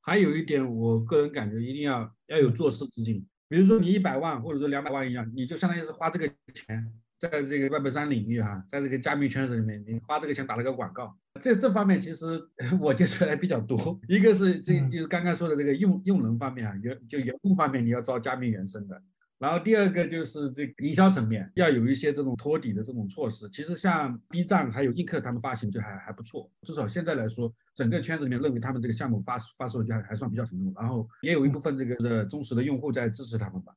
[0.09, 3.23] 还有一点，我个人感觉一定要要有做事资金。
[3.47, 11.15] 比如说你一百万或者说两百万一样，你就相当于是花这个钱，在这个 Web 三领域哈，在这个加密圈子里面，你花这个钱打了个广告。
[11.39, 12.25] 这这方面其实
[12.81, 13.99] 我接触还比较多。
[14.07, 18.99] 一个是这就是刚刚说的这个用用人方面啊，员就员工方面你要招加密原生的。
[19.39, 23.49] 然后第二个就是这个营销层面要有一些这种托底的这种措施。
[23.49, 30.73] 其实像 B 站还有映客他们发行就还还不错，至少现在来说，整个圈子里面认为他们这个项目发发售就还还算比较成功。
[30.75, 33.73] 然后也有一部分这个的忠实的用户在支持他们吧。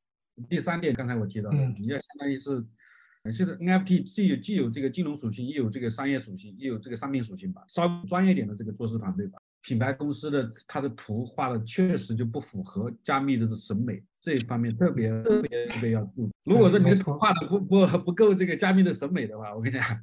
[0.48, 2.64] 第三点，刚才我提到的，你要相当于是，
[3.32, 7.62] 现在 NFT 既有既有这个金融属性，也有这个商业属性，也有这个商品属性吧。
[7.68, 9.38] 稍微专业点的这个做事团队吧。
[9.62, 16.30] 品牌公司的它的图画的确实就不符合加密的审美，这一方面特别特别特别要注意。
[16.44, 20.00] 如果说你的图画的不不不够这个加密的审美的话，我跟你讲，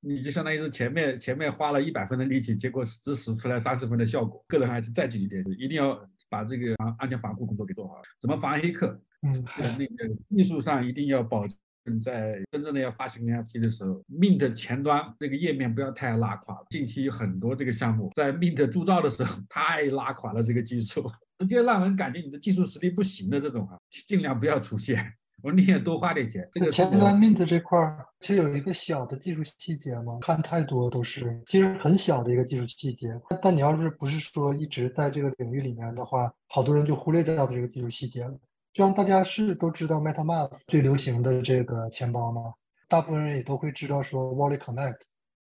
[0.00, 4.44] 你就相当于是前面前面花了一百分的力气，结果只使出来三十分的效果。
[4.46, 5.98] 个人还是再举一点，一定要
[6.28, 9.00] 把这个安全防护工作给做好，怎么防黑客？
[9.22, 9.32] 嗯，
[9.78, 11.56] 那个技术上一定要保证
[12.02, 16.66] 在真正的要发行 NFT 的时候，Mint 前端这个页面不要太拉垮了。
[16.70, 25.14] 近期有很多这个项目在 Mint 铸造的时候太拉垮了，这个技术直接让人感觉你的技术实力不行的这种啊，尽量不要出现。
[25.42, 26.46] 我宁愿多花点钱。
[26.52, 33.08] 这个前端 Mint 这块儿其实有一个小的技术细节嘛，看太多都是其实很小的一个技术细节。
[33.40, 38.38] 但你要是不是说一直在这个领域里面的话，好多人就忽略掉的这个技术细节了。
[38.72, 42.54] 就像大家是都知道 MetaMask 最流行的这个钱包吗？
[42.88, 44.98] 大部分人也都会知道说 Wallet Connect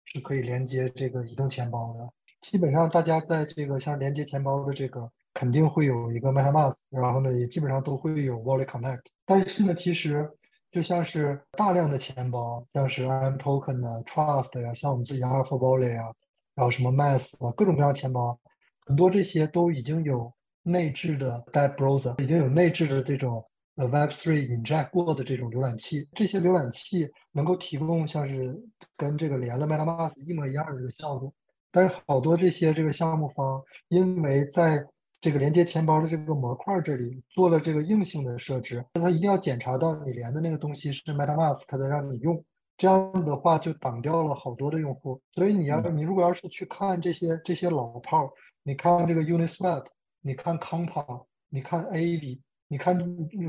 [0.04, 2.08] 是可以连接这个移动钱包的。
[2.40, 5.10] 基本上大家在这个像连接钱包的这个。
[5.34, 9.00] 肯定会有一个 MetaMask，然后呢，也基本上都会有 Wallet Connect。
[9.26, 10.30] 但是呢，其实
[10.70, 16.14] 就像是大量的钱包，像是 M Token 的 Trust 呀，像我们自己 Alpha Wallet 啊，
[16.54, 18.38] 然后什么 Mass 啊，各种各样的钱包，
[18.86, 20.32] 很多这些都已经有
[20.64, 23.44] 内置的 Web Browser，已经有内置的这种
[23.76, 26.08] 呃 Web3 inject 过的这种浏览器。
[26.14, 28.60] 这些浏览器能够提供像是
[28.96, 31.32] 跟这个连了 MetaMask 一模一样的这个效果。
[31.70, 34.84] 但是好多这些这个项目方，因为在
[35.20, 42.42] 这个连接钱包的这个模块这里做了这个硬性的设置，它一定要检查到你连的那个东西是 MetaMask 它才，让你用。
[42.76, 45.20] 这样子的话就挡掉了好多的用户。
[45.32, 48.30] 所以你要你如果要是去看这些这些老炮儿，
[48.64, 49.84] 你看这个 Uniswap，
[50.26, 52.98] 你看 c o n t a 你看 Aave，你看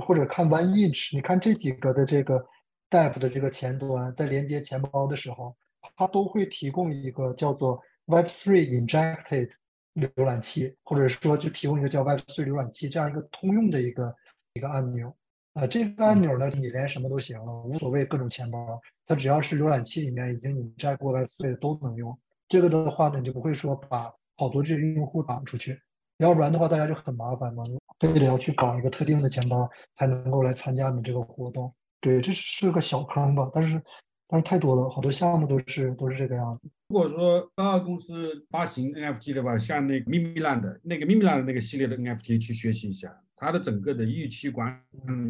[0.01, 2.45] 或者看 OneInch，你看这几个的这个
[2.89, 5.55] Dap 的这个前端在连接钱包的时候，
[5.95, 9.51] 它都会提供一个叫做 Web3 Injected。
[9.95, 14.13] 浏览器，或者说就提供一个叫 Web3 浏览器这样一个通用的一个
[14.51, 15.15] 一个按钮，
[15.53, 22.19] 呃，这个按钮呢，你连什么都行了，无所谓各种钱包，它只要是浏览器里面已经你摘过 Web3 的都能用。
[22.49, 25.79] 这个的话呢，你就不会说把好多这些用户挡出去，
[26.17, 27.63] 要不然的话大家就很麻烦嘛，
[27.99, 31.73] 非得要去搞一个特定的钱包才能够来参加你这个活动。
[31.99, 33.81] 对，这是个小坑吧，但是。
[34.27, 36.67] 但是太多了，好多项目都是都是这个样子。
[36.87, 44.81] 如果说高二公司发行 NFT 的话，像那个 Mimiland 那个 Mimiland 那个系列的 NFT 去学习一下，它的整个的预期管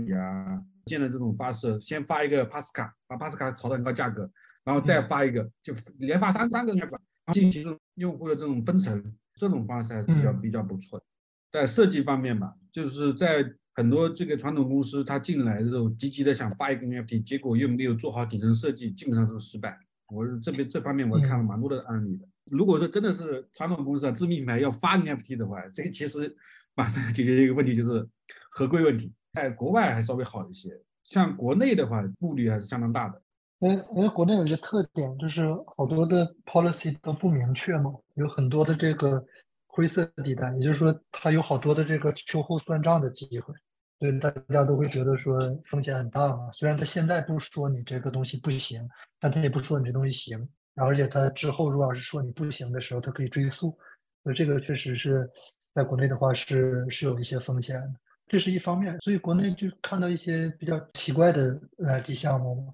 [0.06, 4.32] 理啊，建的这种发射，先发一个 Pascal，把 Pascal 炒到很高价格，
[4.64, 11.06] 然后再发一个，就连发三三个 NFT，进行用户的这种分成，这种方式还是比较比较不错的。
[11.52, 13.54] 在设计方面吧，就是在。
[13.78, 19.78] 很多这个传统公司，他进来的时候积极的想发一个 NFT，结果又没有做好底层设计，基本上都是失败。
[20.08, 22.26] 我这边这方面我看了蛮多的案例的。
[22.50, 26.34] 如果说真的是传统公司啊，知名品牌要发 NFT 的话，这个其实
[26.74, 28.08] 马上解决一个问题，就是
[28.50, 29.14] 合规问题。
[29.34, 30.70] 在国外还稍微好一些，
[31.04, 33.22] 像国内的话，顾虑还是相当大的。
[33.60, 35.46] 因为因为国内有一个特点，就是
[35.78, 39.24] 好多的 policy 都不明确嘛，有很多的这个
[39.68, 43.54] 灰色地带，也就是说，它有好多的这个秋后算账的机会。
[43.98, 45.40] 所以大家都会觉得说
[45.70, 46.52] 风险很大嘛。
[46.52, 48.86] 虽然他现在不说你这个东西不行，
[49.22, 50.48] 但他也不说你这东西行。
[50.76, 53.76] 而且他之后如果要是说你不行的时候，他可以追溯。
[54.22, 55.30] 所以这个确实是
[55.74, 57.94] 在国内的话是是有一些风险的，
[58.28, 58.98] 这是一方面。
[59.00, 62.74] 所以国内就看到一些比较奇怪的 NFT 项目嘛，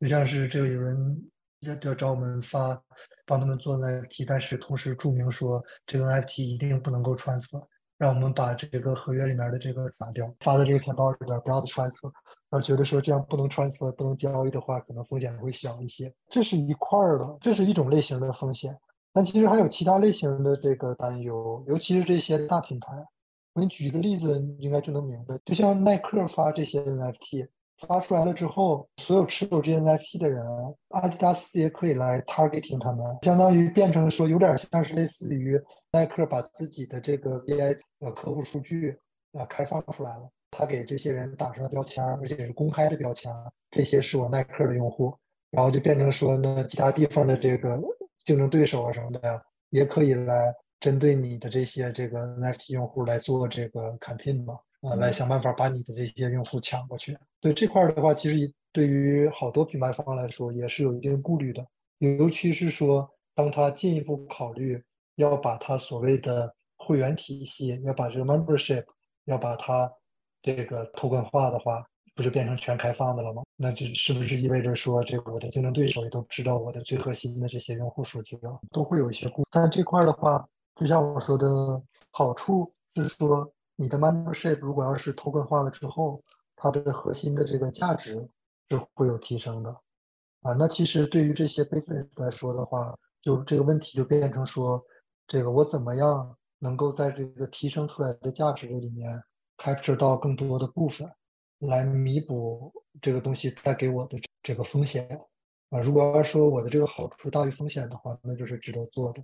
[0.00, 1.30] 就像是这个有人
[1.60, 2.80] 要要找我们发
[3.26, 7.64] 帮他们做 NFT，但是同时注明说这个 NFT 一定不能够 transfer。
[7.96, 12.10] 让我们把这个合约里面的这个拿掉，发的这个钱包里边不要 transfer，
[12.50, 16.12] 然后觉得说这样不能 transfer，不能交易的话，可能风险会小一些。
[16.28, 18.76] 这是一块儿的，这是一种类型的风险。
[19.12, 22.96] 但其实还有其他类型的这个担忧，尤其是这些大品牌。
[23.52, 25.38] 我给你举一个例子，你应该就能明白。
[25.44, 27.48] 就像耐克发这些 NFT，
[27.84, 30.44] 发出来了之后，所有持有这些 NFT 的人，
[30.88, 35.60] 阿迪达斯也可以来 targeting 他们，相当于变成说有点像是类似于。
[35.92, 38.98] 耐克把自己的这个 VI 呃客户数据
[39.32, 43.32] 啊开放出来了，他给这些人打上了标签，而且是公开的标签，
[43.70, 45.16] 这些是我耐克的用户，
[45.52, 47.78] 然后就变成说呢，其他地方的这个
[48.24, 57.16] 竞争对手啊什么的，也可以来针对你的这些这个 NFT 用户来做这个 campaign 嘛，啊，来想办法把你的这些用户抢过去。
[57.40, 61.66] 所以这块的话，其实对于好多品牌方来说也是有一定顾虑的，
[61.98, 64.82] 尤其是说当他进一步考虑。
[65.16, 68.84] 要把他所谓的会员体系，要把这个 membership，
[69.26, 69.88] 要把它
[70.42, 73.44] 这个托管化的话，不是变成全开放的了吗？
[73.54, 79.44] 那就是不是意味着说，这个我的竞争对手也都知道我的最核心的这些用户数据了，都会有一些顾。
[79.52, 81.80] 但这块的话，就像我说的，
[82.10, 86.22] 好处是说，你的 membership 如果要是 token 化了之后，
[86.56, 88.28] 它的核心的这个价值
[88.68, 89.70] 是会有提升的。
[90.42, 94.84] 啊，那其实对于这些 business 来说的话，就这个问题就变成说。
[95.26, 99.18] 这个我怎么样能够在这个提升出来的价值里面
[99.56, 101.10] capture 到更多的部分，
[101.60, 102.70] 来弥补
[103.00, 105.08] 这个东西带给我的这个风险
[105.70, 105.80] 啊。
[105.80, 109.22] 如果要说我的这个好处大于风险的话，那就是值得做的；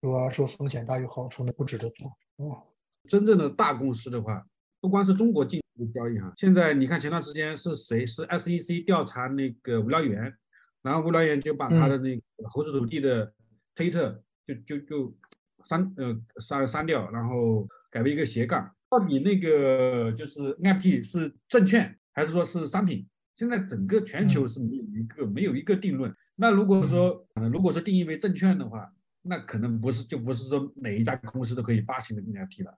[0.00, 2.10] 如果要说风险大于好处，那不值得做。
[2.36, 2.62] 哦，
[3.08, 4.44] 真正的大公司的话，
[4.80, 10.34] 不光是中国进入交易哈，现在你看前段时间是谁是 SEC 调查那个无聊猿，
[10.82, 13.32] 然后无聊猿就把他的那个猴子土地的
[13.74, 15.16] 推特就就就。
[15.64, 18.68] 删呃删删掉，然后改为一个斜杠。
[18.90, 23.06] 到底那个就是 NFT 是证券还是说是商品？
[23.32, 26.12] 现在整个全球是没有一个没有一个定论。
[26.34, 28.92] 那如果说如果说定义为证券的话，
[29.22, 32.76] 那可能不是就不是说每一家公司都可以发行的 NFT 了。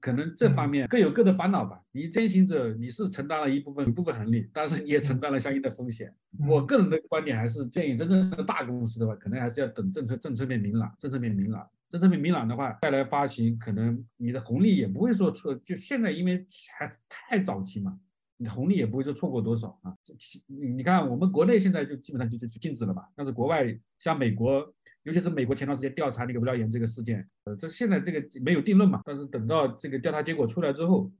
[0.00, 1.80] 可能这方面各有各的烦恼吧。
[1.92, 6.14] 你践行者你是承担了一部分一部分红利，但是你也承担了相应的风险。
[6.48, 11.68] 我个人的观点还是建议真正的大公司的话，可能还是要等政策政策面明朗，政策面明朗。
[11.90, 15.54] 政策面明朗的话，再来发行，可能你的红利也不会说错。
[15.54, 16.44] 就现在，因为
[16.76, 17.96] 还太早期嘛，
[18.36, 19.94] 你红利也不会说错过多少啊。
[20.48, 23.04] 你你看，我们国内现在就基本上就就就禁止了嘛。
[23.14, 24.73] 但是国外像美国，
[25.04, 29.00] 尤其是美国前段时间调查那个无聊猿这个事件，呃，这现在这个没有定论嘛。
[29.04, 31.12] 但是等到这个调查结果出来之后，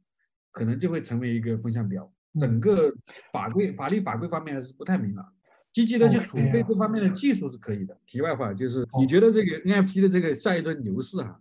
[0.51, 2.11] 可能就会成为一个风向标。
[2.41, 2.93] 整个
[3.33, 5.25] 法规、法律法规方面还是不太明朗。
[5.73, 7.97] 积极的去储备这方面的技术是可以的。
[8.07, 11.41] 题外话就是，你觉得这个 NFT 的这个下一轮牛市哈，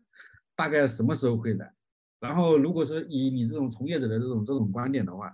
[0.56, 1.72] 大概什么时候会来？
[2.20, 5.32] 然后，如果说以你这种从业者的这种这种观点的话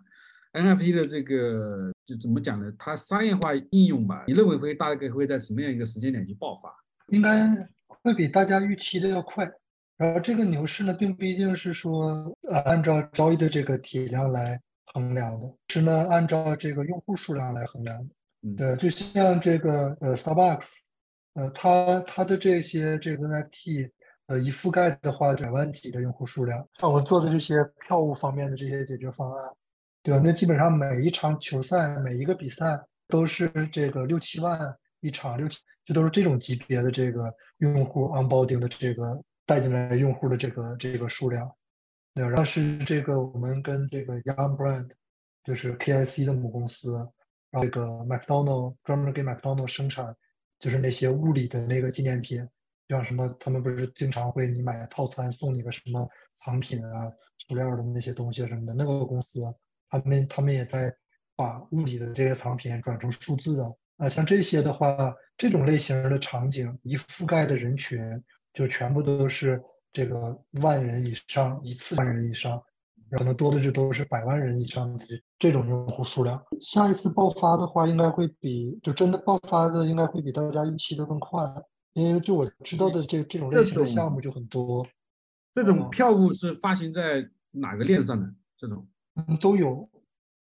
[0.53, 2.73] ，NFT 的这个就怎么讲呢？
[2.77, 6.69] 它商业化应用吧，你认为会大概会在什么样一个时间点去爆发？
[7.11, 7.47] 应该
[7.87, 9.49] 会比大家预期的要快。
[9.97, 18.15] 然后这个牛市呢，并不一定是说呃按照交易的这个体量来衡量的，是呢按照这个用户数量来衡量的。
[18.55, 20.75] 对，就像这个呃，Starbucks，
[21.33, 23.91] 呃，它它的这些这个 NFT，
[24.27, 26.65] 呃，一覆盖的话，百万级的用户数量。
[26.79, 27.55] 像我做的这些
[27.85, 29.51] 票务方面的这些解决方案，
[30.01, 30.21] 对吧？
[30.23, 32.79] 那基本上每一场球赛，每一个比赛
[33.09, 34.57] 都是这个六七万
[35.01, 41.49] 一场，六七就都是这种级别的这个用户 onboarding 的这个带进来用户的这个这个数量。
[42.13, 44.89] 对，然后是这个我们跟这个 Young Brand，
[45.43, 46.95] 就是 KIC 的母公司。
[47.51, 50.15] 然后这个 McDonald 专门给 McDonald 生产，
[50.59, 52.47] 就是那些物理的那个纪念品，
[52.87, 58.73] 像什么他们不是经常会你买套餐送你个什么藏品啊、塑料的那些东西什么的。
[58.75, 59.41] 那个公司
[59.89, 60.93] 他们他们也在
[61.35, 63.63] 把物理的这些藏品转成数字的
[63.99, 64.09] 啊。
[64.09, 67.99] 像这些的话，这种类型的场景一覆盖的人群
[68.51, 69.61] 就全部都是
[69.93, 72.59] 这个万人以上，一次万人以上。
[73.11, 75.03] 可能多的就都是百万人以上的
[75.39, 76.39] 这种用户数量。
[76.61, 81.43] 下一次爆发的话，应该会比就真的爆发的应该会比大家预期的更快，
[81.93, 84.87] 因为就我知道的这这种类型的项目就很多。
[85.55, 88.31] 这种票务是发行在哪个链上的？
[88.55, 89.89] 这种嗯都有，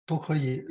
[0.06, 0.64] 都可以。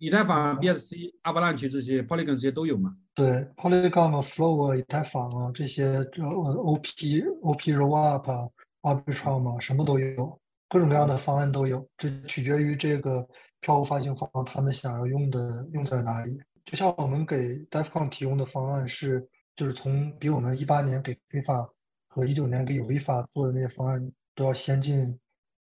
[0.00, 2.96] 以太坊、BSC、阿巴兰奇这些、Polygon 这些都有吗？
[3.14, 10.40] 对，Polygon、Flow、以太坊啊这些，这 OP、OP Rollup、Arbitrum 啊什么都有。
[10.70, 13.28] 各种各样的方案都有，这取决于这个
[13.60, 16.40] 票务发行方他们想要用的用在哪里。
[16.64, 17.36] 就像我们给
[17.66, 21.68] DeFcon 提供的方案是，就是从比我们一八年给非法
[22.08, 25.18] 和一九年给有利法做的那些方案都要先进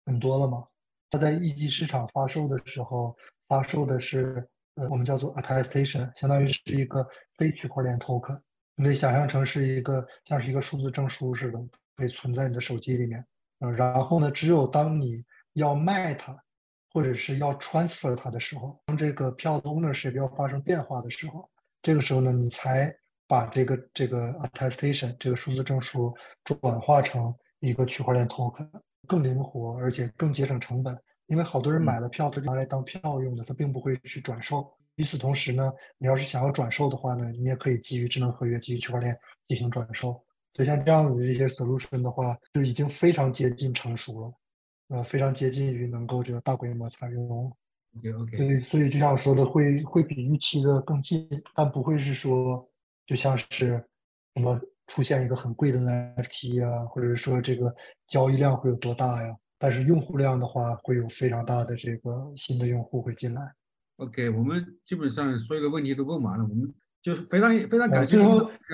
[0.06, 0.64] 很多了嘛。
[1.10, 3.16] 它在一级市场发售的时候，
[3.48, 8.40] 发售的是呃我们叫做 Attestation，相当于是一个非区块链 Token，
[8.76, 11.60] 你可以想象成是一个像是一个数字证书似的，
[11.96, 13.26] 可以存在你的手机里面。
[13.60, 16.38] 嗯，然后呢，只有当你要卖它，
[16.94, 21.50] 或者是要 transfer 它的时候，当这个票的 ownership 要发生变化的时候，
[21.82, 22.96] 这个时候呢，你才
[23.28, 28.70] 把这个这个 attestation 这个数字证书转化成一个区块链 token，
[29.08, 30.96] 更灵活，而且更节省成本。
[31.28, 34.70] 因为好多人买了票，他就拿来当票用的，他并不会去转售。
[34.96, 39.16] 与此同时呢，你要是想要转售的话呢，你也可以基于智能合约、基于区块链
[39.48, 40.20] 进行转售。
[40.54, 44.34] 就像这样子的一些 solution 的话，就已经非常接近成熟了，
[44.98, 47.52] 呃，非常接近于能够这个大规模采用。
[47.98, 48.38] OK OK。
[48.38, 52.68] 对，所以就像我说的，会会比预期的更近，但不会是说
[53.06, 53.86] 就像是
[54.34, 57.76] 什么出现一个很贵的 NFT 啊，或者说这个
[58.08, 59.38] 交易量会有多大呀？
[59.58, 63.42] 但是用户量的话，会有非常大的这个新的用户会进来。
[63.98, 66.74] OK，我们基本上所有的问题都问完了，我们。
[67.00, 68.24] 就是非常非常感谢大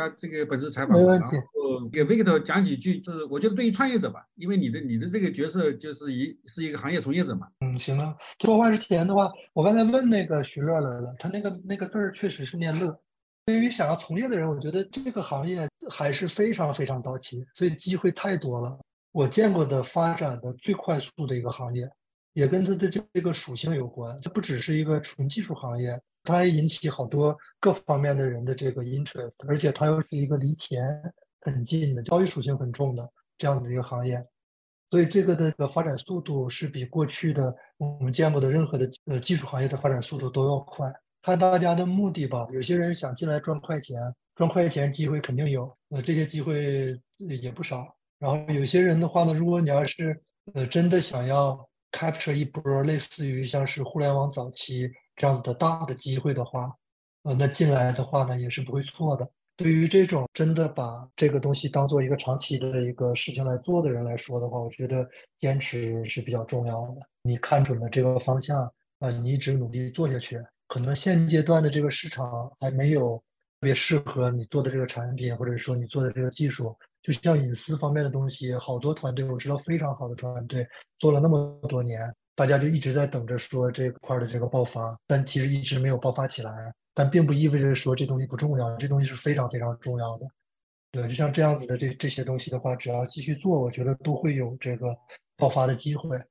[0.07, 7.47] 家这个本次采访，然后给 Victor 讲几句，就是我觉得对于创业者吧，因为你的你的这个角色就是一是一个行业从业者嘛。
[7.59, 12.97] 嗯，行了，说话之前的话，我刚才问那个徐乐来了，他那个那个字儿确实是念乐。
[13.45, 18.79] 对于想要从业的人，我觉得这个行业还是非常非常早期，所以机会太多了。
[19.13, 21.87] 我见过的发展的最快速的一个行业，
[22.33, 24.19] 也跟它的这个属性有关。
[24.23, 30.83] 它不只是一个纯技术行业，它还引起好多各方面的人的这个 interest，而且它又是一个离钱
[31.41, 33.07] 很近的交易属性很重的
[33.37, 34.19] 这样子一个行业。
[34.89, 40.91] 所以这个的发展速度是比过去的我们见过的任何的呃技术行业的发展速度都要快。
[41.21, 43.95] 看大家的目的吧，有些人想进来赚快钱，
[44.35, 47.95] 赚快钱机会肯定有，呃这些机会也不少。
[48.23, 50.17] 然后有些人的话呢，如果你要是
[50.53, 56.73] 呃真的想要 capture 一波类似于像是互联网早期这样子的大的机会的话，
[57.23, 59.29] 呃那进来的话呢也是不会错的。
[59.57, 65.05] 对于这种真的把这个东西当做一个长期的一个事情来做的人来说的话，我觉得
[65.37, 67.01] 坚持是比较重要的。
[67.23, 68.63] 你看准了这个方向
[68.99, 73.17] 啊，你一直努力做下去，可能现阶段的这个市场还没有
[73.59, 76.73] 特别适合你做的这个产品，或者说你做的这个技术。
[77.03, 81.99] 就像隐私方面的东西，好多团队我知道非常好的团队做了那么多年，
[82.33, 86.73] 大家就一直在等着说这块的这个爆发，但其实一直没有爆发起来。
[86.95, 90.27] 但并不意味着说这东西不重要，这东西是非常非常重要的。
[90.91, 94.95] 对，就像这样子的这这些东西的话，只要继续做，我觉得都会有这个
[95.35, 96.21] 爆发的机会。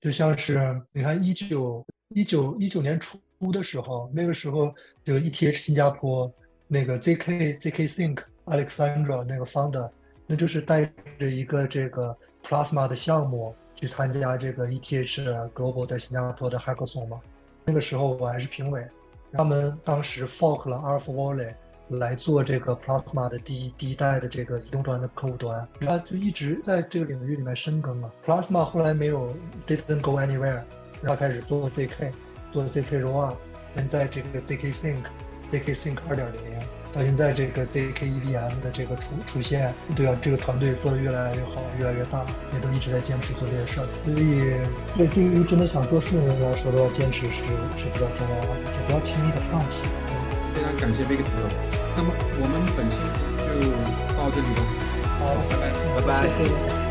[0.00, 3.18] 就像是你看一九一九一九年初
[3.52, 4.74] 的时候，那个时候
[5.04, 6.32] 就 ETH 新加坡
[6.66, 9.90] 那个 ZK ZK Think Alexandra 那个 founder，
[10.26, 10.84] 那就是带
[11.18, 17.20] 着一个这个 Plasma 的项目去参加这个 ETH Global 在新加坡的 Hackathon 嘛。
[17.64, 18.86] 那个时候我还是评委。
[19.32, 21.52] 他们当时 fork 了 Alpha Volley
[21.88, 28.10] 来做这个 Plasma 的第一第一代的这个移动端的客户端，他就一直在这个领域里面深耕嘛。
[28.24, 29.32] Plasma 后来没有
[29.66, 30.62] didn't go anywhere，
[31.02, 32.12] 他开始做 ZK，
[32.50, 33.34] 做 ZK Roll，
[33.74, 36.75] 现在这个 ZK Sync，ZK Sync 二点零。
[36.96, 42.24] 到现在这个 ZK EVM 的这个出出现，对啊，这个团队做的越来越好，越来越大，
[42.54, 43.86] 也都一直在坚持做这些事儿。
[44.02, 44.56] 所以，
[44.96, 47.44] 对对于真的想做事的人来说，的话，坚持是
[47.76, 49.82] 是比较重要的，就不要轻易的放弃。
[50.54, 51.44] 非常感谢 Victor，
[51.94, 52.96] 那么我们本期
[53.44, 53.60] 就
[54.16, 54.64] 到这里了。
[55.20, 55.36] 好，
[56.00, 56.85] 拜拜，拜拜。